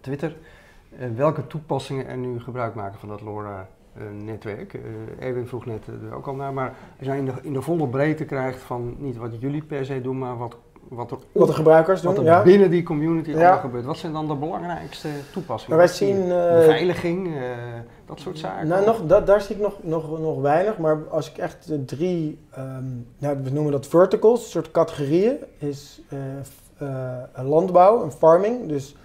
Twitter. 0.00 0.36
Uh, 0.98 1.06
welke 1.16 1.46
toepassingen 1.46 2.06
er 2.06 2.16
nu 2.16 2.40
gebruik 2.40 2.74
maken 2.74 2.98
van 2.98 3.08
dat 3.08 3.20
LoRa-netwerk? 3.20 4.74
Uh, 4.74 4.82
Erwin 5.18 5.46
vroeg 5.46 5.66
net 5.66 5.86
er 5.86 6.14
ook 6.14 6.26
al 6.26 6.34
naar, 6.34 6.52
maar 6.52 6.74
als 6.98 7.06
jij 7.06 7.18
in 7.18 7.24
de, 7.24 7.32
in 7.42 7.52
de 7.52 7.62
volle 7.62 7.88
breedte 7.88 8.24
krijgt 8.24 8.62
van 8.62 8.94
niet 8.98 9.16
wat 9.16 9.40
jullie 9.40 9.62
per 9.62 9.84
se 9.84 10.00
doen, 10.00 10.18
maar 10.18 10.36
wat 10.36 10.56
wat 10.88 11.10
er, 11.10 11.16
wat 11.32 11.46
de 11.46 11.54
gebruikers 11.54 12.00
doen. 12.00 12.14
Wat 12.14 12.26
er 12.26 12.42
binnen 12.42 12.70
die 12.70 12.82
community 12.82 13.30
ja. 13.30 13.56
gebeurt. 13.56 13.84
Wat 13.84 13.96
zijn 13.96 14.12
dan 14.12 14.28
de 14.28 14.34
belangrijkste 14.34 15.08
toepassingen? 15.32 15.76
wij 15.76 15.86
zien, 15.86 16.16
uh, 16.16 16.54
beveiliging, 16.54 17.26
uh, 17.26 17.42
dat 18.06 18.20
soort 18.20 18.38
zaken? 18.38 18.66
Nou, 18.66 18.84
nog, 18.84 19.00
dat, 19.06 19.26
daar 19.26 19.40
zie 19.40 19.56
ik 19.56 19.62
nog, 19.62 19.74
nog, 19.80 20.18
nog 20.18 20.40
weinig. 20.40 20.78
Maar 20.78 20.98
als 21.10 21.30
ik 21.30 21.36
echt 21.36 21.68
de 21.68 21.84
drie, 21.84 22.38
um, 22.58 23.06
nou, 23.18 23.38
we 23.42 23.50
noemen 23.50 23.72
dat 23.72 23.86
verticals, 23.86 24.44
een 24.44 24.50
soort 24.50 24.70
categorieën, 24.70 25.36
is 25.58 26.00
uh, 26.78 26.88
landbouw 27.44 28.02
en 28.02 28.12
farming. 28.12 28.68
Dus 28.68 28.96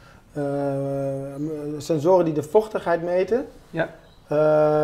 sensoren 1.78 2.26
die 2.26 2.34
de 2.34 2.44
vochtigheid 2.44 3.04
meten. 3.04 3.48
Ja. 3.70 3.90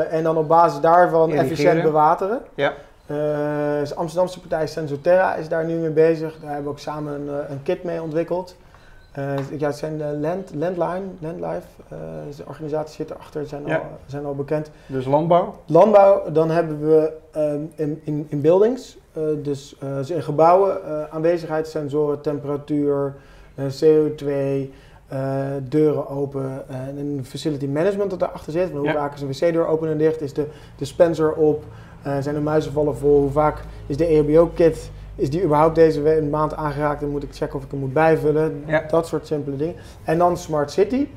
en 0.09 0.23
dan 0.23 0.37
op 0.37 0.47
basis 0.47 0.79
daarvan 0.79 1.31
efficiënt 1.31 1.81
bewateren. 1.81 2.41
Ja. 2.55 2.73
Uh, 3.11 3.17
de 3.87 3.95
Amsterdamse 3.95 4.39
partij 4.39 4.67
Sensoterra 4.67 5.35
is 5.35 5.49
daar 5.49 5.65
nu 5.65 5.75
mee 5.75 5.89
bezig. 5.89 6.37
Daar 6.39 6.47
hebben 6.47 6.63
we 6.63 6.69
ook 6.69 6.79
samen 6.79 7.13
een, 7.13 7.29
eh, 7.29 7.49
een 7.49 7.63
kit 7.63 7.83
mee 7.83 8.01
ontwikkeld. 8.01 8.55
Uh, 9.17 9.33
ja, 9.57 9.67
het 9.67 9.77
zijn 9.77 9.97
de 9.97 10.17
Land, 10.21 10.51
Landline, 10.55 11.05
Landlife, 11.19 11.67
uh, 11.93 11.99
de 12.37 12.43
organisatie 12.45 12.95
zit 12.95 13.09
erachter, 13.09 13.47
zijn, 13.47 13.65
al, 13.65 13.81
zijn 14.05 14.25
al 14.25 14.35
bekend. 14.35 14.71
Dus 14.85 15.05
landbouw? 15.05 15.55
Landbouw, 15.65 16.31
dan 16.31 16.49
hebben 16.49 16.79
we 16.79 17.11
um, 17.37 17.71
in, 17.75 18.01
in, 18.03 18.25
in 18.29 18.41
buildings, 18.41 18.97
dus 19.43 19.75
in 20.07 20.23
gebouwen, 20.23 20.77
aanwezigheidssensoren, 21.11 22.21
temperatuur, 22.21 23.15
CO2, 23.59 24.33
deuren 25.63 26.07
open 26.07 26.69
en 26.69 26.97
een 26.97 27.25
facility 27.25 27.67
management 27.67 28.09
dat 28.09 28.19
daarachter 28.19 28.51
zit. 28.51 28.71
Hoe 28.71 28.91
vaak 28.91 29.13
is 29.13 29.21
een 29.21 29.27
wc-deur 29.27 29.67
open 29.67 29.89
en 29.89 29.97
dicht? 29.97 30.21
Is 30.21 30.33
de 30.33 30.47
dispenser 30.75 31.33
op? 31.33 31.63
Uh, 32.07 32.17
zijn 32.19 32.35
de 32.35 32.41
muizenvallen 32.41 32.97
vol? 32.97 33.19
Hoe 33.19 33.31
vaak 33.31 33.63
is 33.87 33.97
de 33.97 34.05
EHBO-kit, 34.05 34.89
is 35.15 35.29
die 35.29 35.43
überhaupt 35.43 35.75
deze 35.75 36.27
maand 36.31 36.55
aangeraakt 36.55 37.01
en 37.01 37.09
moet 37.09 37.23
ik 37.23 37.35
checken 37.35 37.57
of 37.57 37.63
ik 37.63 37.71
hem 37.71 37.79
moet 37.79 37.93
bijvullen? 37.93 38.63
Dat 38.89 39.07
soort 39.07 39.27
simpele 39.27 39.55
dingen. 39.55 39.75
En 40.03 40.17
dan 40.17 40.37
Smart 40.37 40.71
City. 40.71 41.07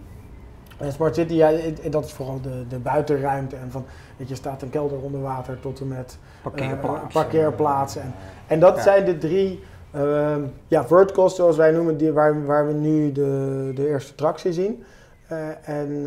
En 0.78 0.92
Smart 0.92 1.14
City, 1.14 1.34
ja, 1.34 1.52
dat 1.90 2.04
is 2.04 2.12
vooral 2.12 2.40
de, 2.40 2.64
de 2.68 2.78
buitenruimte. 2.78 3.56
En 3.56 3.70
van, 3.70 3.84
weet 4.16 4.28
je, 4.28 4.34
staat 4.34 4.62
een 4.62 4.70
kelder 4.70 4.98
onder 4.98 5.20
water 5.20 5.60
tot 5.60 5.80
en 5.80 5.88
met 5.88 6.18
parkeerplaatsen. 6.42 7.06
Uh, 7.06 7.12
parkeerplaatsen. 7.12 8.02
En, 8.02 8.14
en 8.46 8.60
dat 8.60 8.80
zijn 8.80 9.04
de 9.04 9.18
drie 9.18 9.62
uh, 9.94 10.36
ja, 10.68 10.86
verticals, 10.86 11.36
zoals 11.36 11.56
wij 11.56 11.70
noemen, 11.70 11.96
die, 11.96 12.12
waar, 12.12 12.46
waar 12.46 12.66
we 12.66 12.72
nu 12.72 13.12
de, 13.12 13.70
de 13.74 13.88
eerste 13.88 14.14
tractie 14.14 14.52
zien. 14.52 14.84
Uh, 15.32 15.48
en, 15.48 16.06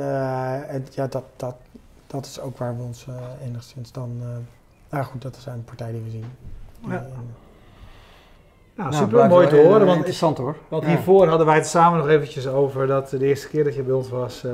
en 0.67 0.85
ja, 0.91 1.07
dat, 1.07 1.23
dat, 1.35 1.55
dat 2.07 2.25
is 2.25 2.39
ook 2.39 2.57
waar 2.57 2.77
we 2.77 2.83
ons 2.83 3.07
enigszins 3.43 3.91
dan 3.91 4.21
nou 4.91 5.03
goed, 5.03 5.21
dat 5.21 5.35
zijn 5.39 5.63
partijen 5.63 5.93
die 5.93 6.03
we 6.03 6.09
zien. 6.09 6.25
Ja. 6.87 7.05
Nou, 8.75 8.93
super 8.93 9.27
mooi 9.27 9.47
te 9.47 9.55
horen. 9.55 9.85
Want, 9.85 9.95
interessant 9.95 10.37
hoor. 10.37 10.55
Want 10.67 10.85
hiervoor 10.85 11.27
hadden 11.27 11.47
wij 11.47 11.55
het 11.55 11.67
samen 11.67 11.99
nog 11.99 12.07
eventjes 12.07 12.47
over 12.47 12.87
dat 12.87 13.09
de 13.09 13.25
eerste 13.25 13.47
keer 13.47 13.63
dat 13.63 13.75
je 13.75 13.83
bij 13.83 13.93
ons 13.93 14.09
was, 14.09 14.43
uh, 14.45 14.51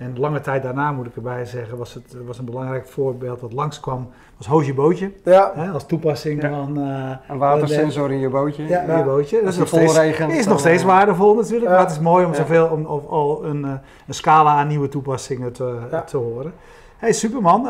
En 0.00 0.18
lange 0.18 0.40
tijd 0.40 0.62
daarna, 0.62 0.92
moet 0.92 1.06
ik 1.06 1.16
erbij 1.16 1.44
zeggen, 1.44 1.78
was 1.78 1.94
het 1.94 2.16
was 2.26 2.38
een 2.38 2.44
belangrijk 2.44 2.86
voorbeeld 2.86 3.40
wat 3.40 3.52
langskwam, 3.52 4.08
was 4.36 4.46
Hoosje 4.46 4.74
Bootje. 4.74 5.12
Ja. 5.24 5.52
Hè, 5.54 5.70
als 5.70 5.86
toepassing 5.86 6.40
van... 6.40 6.78
Uh, 6.78 7.10
een 7.28 7.38
watersensor 7.38 8.10
in 8.10 8.18
je 8.18 8.28
bootje. 8.28 8.66
Ja, 8.66 8.80
in 8.80 8.98
je 8.98 9.04
bootje. 9.04 9.40
Dat 9.42 9.52
is 9.52 9.58
nog, 9.58 9.68
steeds, 9.68 10.18
is 10.18 10.46
nog 10.46 10.58
steeds 10.58 10.82
waardevol 10.82 11.34
natuurlijk, 11.34 11.70
maar 11.70 11.80
het 11.80 11.90
is 11.90 11.98
mooi 11.98 12.24
om 12.24 12.34
zoveel, 12.34 12.66
om, 12.66 12.86
om 12.86 13.06
al 13.08 13.44
een, 13.44 13.62
een 13.62 14.14
scala 14.14 14.54
aan 14.54 14.66
nieuwe 14.66 14.88
toepassingen 14.88 15.52
te, 15.52 15.78
te 16.06 16.16
horen. 16.16 16.52
Hey 16.96 17.12
Superman, 17.12 17.66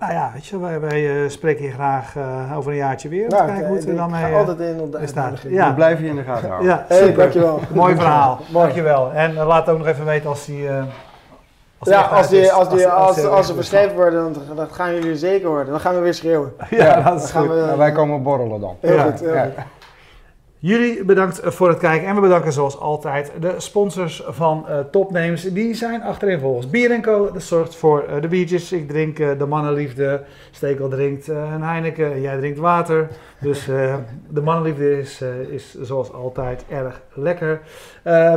nou 0.00 0.12
ja, 0.12 0.30
weet 0.34 0.46
je, 0.46 0.58
wij, 0.58 0.80
wij 0.80 1.22
uh, 1.22 1.28
spreken 1.28 1.62
hier 1.62 1.72
graag 1.72 2.14
uh, 2.14 2.56
over 2.56 2.70
een 2.70 2.76
jaartje 2.76 3.08
weer. 3.08 3.28
Nou, 3.28 3.46
kijken 3.46 3.66
hoe 3.66 3.76
het 3.76 3.88
er 3.88 3.96
dan 3.96 4.10
mee 4.10 4.30
uh, 4.30 4.36
altijd 4.36 4.60
in 4.60 4.80
op 4.80 4.92
de 4.92 5.06
staat. 5.06 5.40
Ja. 5.48 5.68
We 5.68 5.74
blijven 5.74 6.04
je 6.04 6.10
in 6.10 6.16
de 6.16 6.22
gaten 6.22 6.48
houden. 6.48 6.70
Ja, 6.70 6.84
hey, 6.88 7.14
dankjewel. 7.14 7.60
Mooi 7.74 7.94
verhaal. 7.94 8.40
dankjewel. 8.52 9.12
En 9.12 9.34
laat 9.34 9.68
ook 9.68 9.78
nog 9.78 9.86
even 9.86 10.04
weten 10.04 10.28
als 10.28 10.44
die... 10.44 10.68
Als 11.78 11.88
ja, 11.88 12.00
als, 12.00 12.28
die, 12.28 12.52
als, 12.52 12.68
die, 12.68 12.86
als, 12.88 13.16
als, 13.16 13.26
als, 13.26 13.46
ze 13.46 13.54
verschreven 13.54 13.96
worden, 13.96 14.32
dan, 14.32 14.56
dan 14.56 14.68
gaan 14.70 14.94
jullie 14.94 15.16
zeker 15.16 15.48
worden. 15.48 15.70
Dan 15.70 15.80
gaan 15.80 15.94
we 15.94 16.00
weer 16.00 16.14
schreeuwen. 16.14 16.52
Ja, 16.70 17.00
dat 17.00 17.22
is 17.22 17.30
goed. 17.30 17.48
We, 17.48 17.54
nou, 17.54 17.78
wij 17.78 17.92
komen 17.92 18.22
borrelen 18.22 18.60
dan. 18.60 18.76
Heel 18.80 18.98
goed. 18.98 19.20
Heel 19.20 19.32
goed. 19.32 19.79
Jullie 20.62 21.04
bedankt 21.04 21.40
voor 21.44 21.68
het 21.68 21.78
kijken 21.78 22.08
en 22.08 22.14
we 22.14 22.20
bedanken 22.20 22.52
zoals 22.52 22.78
altijd 22.78 23.32
de 23.40 23.54
sponsors 23.56 24.22
van 24.26 24.66
uh, 24.68 24.78
Topnames. 24.78 25.42
Die 25.42 25.74
zijn 25.74 26.02
achterin 26.02 26.40
volgens 26.40 26.70
Bier 26.70 27.00
Co. 27.00 27.30
Dat 27.32 27.42
zorgt 27.42 27.76
voor 27.76 28.04
uh, 28.08 28.20
de 28.20 28.28
biertjes. 28.28 28.72
Ik 28.72 28.88
drink 28.88 29.18
uh, 29.18 29.38
de 29.38 29.46
mannenliefde. 29.46 30.22
Stekel 30.50 30.88
drinkt 30.88 31.28
een 31.28 31.62
Heineken. 31.62 32.20
Jij 32.20 32.38
drinkt 32.38 32.58
water. 32.58 33.08
Dus 33.40 33.64
de 34.28 34.40
mannenliefde 34.42 34.98
is, 34.98 35.22
is 35.50 35.80
zoals 35.80 36.12
altijd 36.12 36.64
erg 36.68 37.02
lekker. 37.14 37.60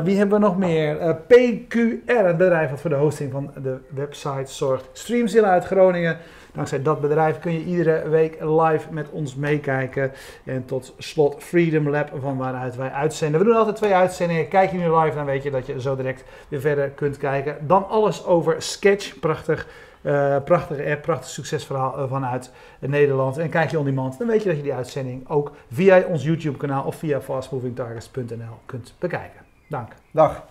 wie 0.04 0.18
hebben 0.18 0.40
we 0.40 0.46
nog 0.46 0.58
meer? 0.58 1.18
PQR, 1.28 2.26
het 2.26 2.38
bedrijf 2.38 2.70
dat 2.70 2.82
voor 2.82 2.90
de 2.90 2.96
hosting 2.96 3.32
van 3.32 3.52
de 3.64 3.78
website 3.90 4.54
zorgt. 4.54 4.90
Streamzilla 4.92 5.50
uit 5.50 5.66
Groningen. 5.66 6.18
Dankzij 6.54 6.82
dat 6.82 7.02
bedrijf 7.02 7.40
kun 7.40 7.54
je 7.54 7.64
iedere 7.64 8.10
week 8.10 8.38
live 8.40 8.92
met 8.92 9.10
ons 9.10 9.36
meekijken. 9.36 10.12
En 10.46 10.66
tot 10.66 10.94
slot 10.98 11.36
Freedom 11.44 11.90
Lab, 11.90 12.12
van 12.20 12.38
waaruit 12.38 12.76
wij 12.76 12.92
uitzenden. 12.92 13.40
We 13.40 13.46
doen 13.46 13.56
altijd 13.56 13.76
twee 13.76 13.94
uitzendingen. 13.94 14.48
Kijk 14.48 14.72
je 14.72 14.78
nu 14.78 14.96
live, 14.96 15.16
dan 15.16 15.26
weet 15.26 15.44
je 15.44 15.52
dat 15.52 15.66
je 15.66 15.82
zo 15.82 15.96
direct 15.96 16.24
weer 16.48 16.62
verder 16.62 16.90
kunt 16.90 17.18
kijken. 17.18 17.68
Dan 17.68 17.88
alles 17.90 18.26
over 18.26 18.62
Sketch. 18.62 19.20
Prachtig. 19.20 19.68
Uh, 20.02 20.38
prachtige 20.44 20.92
app, 20.92 21.02
prachtig 21.02 21.30
succesverhaal 21.30 22.00
uh, 22.00 22.10
vanuit 22.10 22.52
Nederland. 22.80 23.38
En 23.38 23.50
kijk 23.50 23.72
je 23.72 23.80
on 23.80 23.86
demand, 23.86 24.18
dan 24.18 24.28
weet 24.28 24.44
je 24.44 24.48
dat 24.48 24.58
je 24.58 24.64
die 24.64 24.74
uitzending 24.74 25.30
ook 25.30 25.52
via 25.72 26.04
ons 26.08 26.24
YouTube 26.24 26.58
kanaal 26.58 26.84
of 26.84 26.96
via 26.96 27.22
fastmovingtargets.nl 27.22 28.60
kunt 28.66 28.96
bekijken. 29.00 29.42
Dank. 29.68 29.92
Dag. 30.12 30.44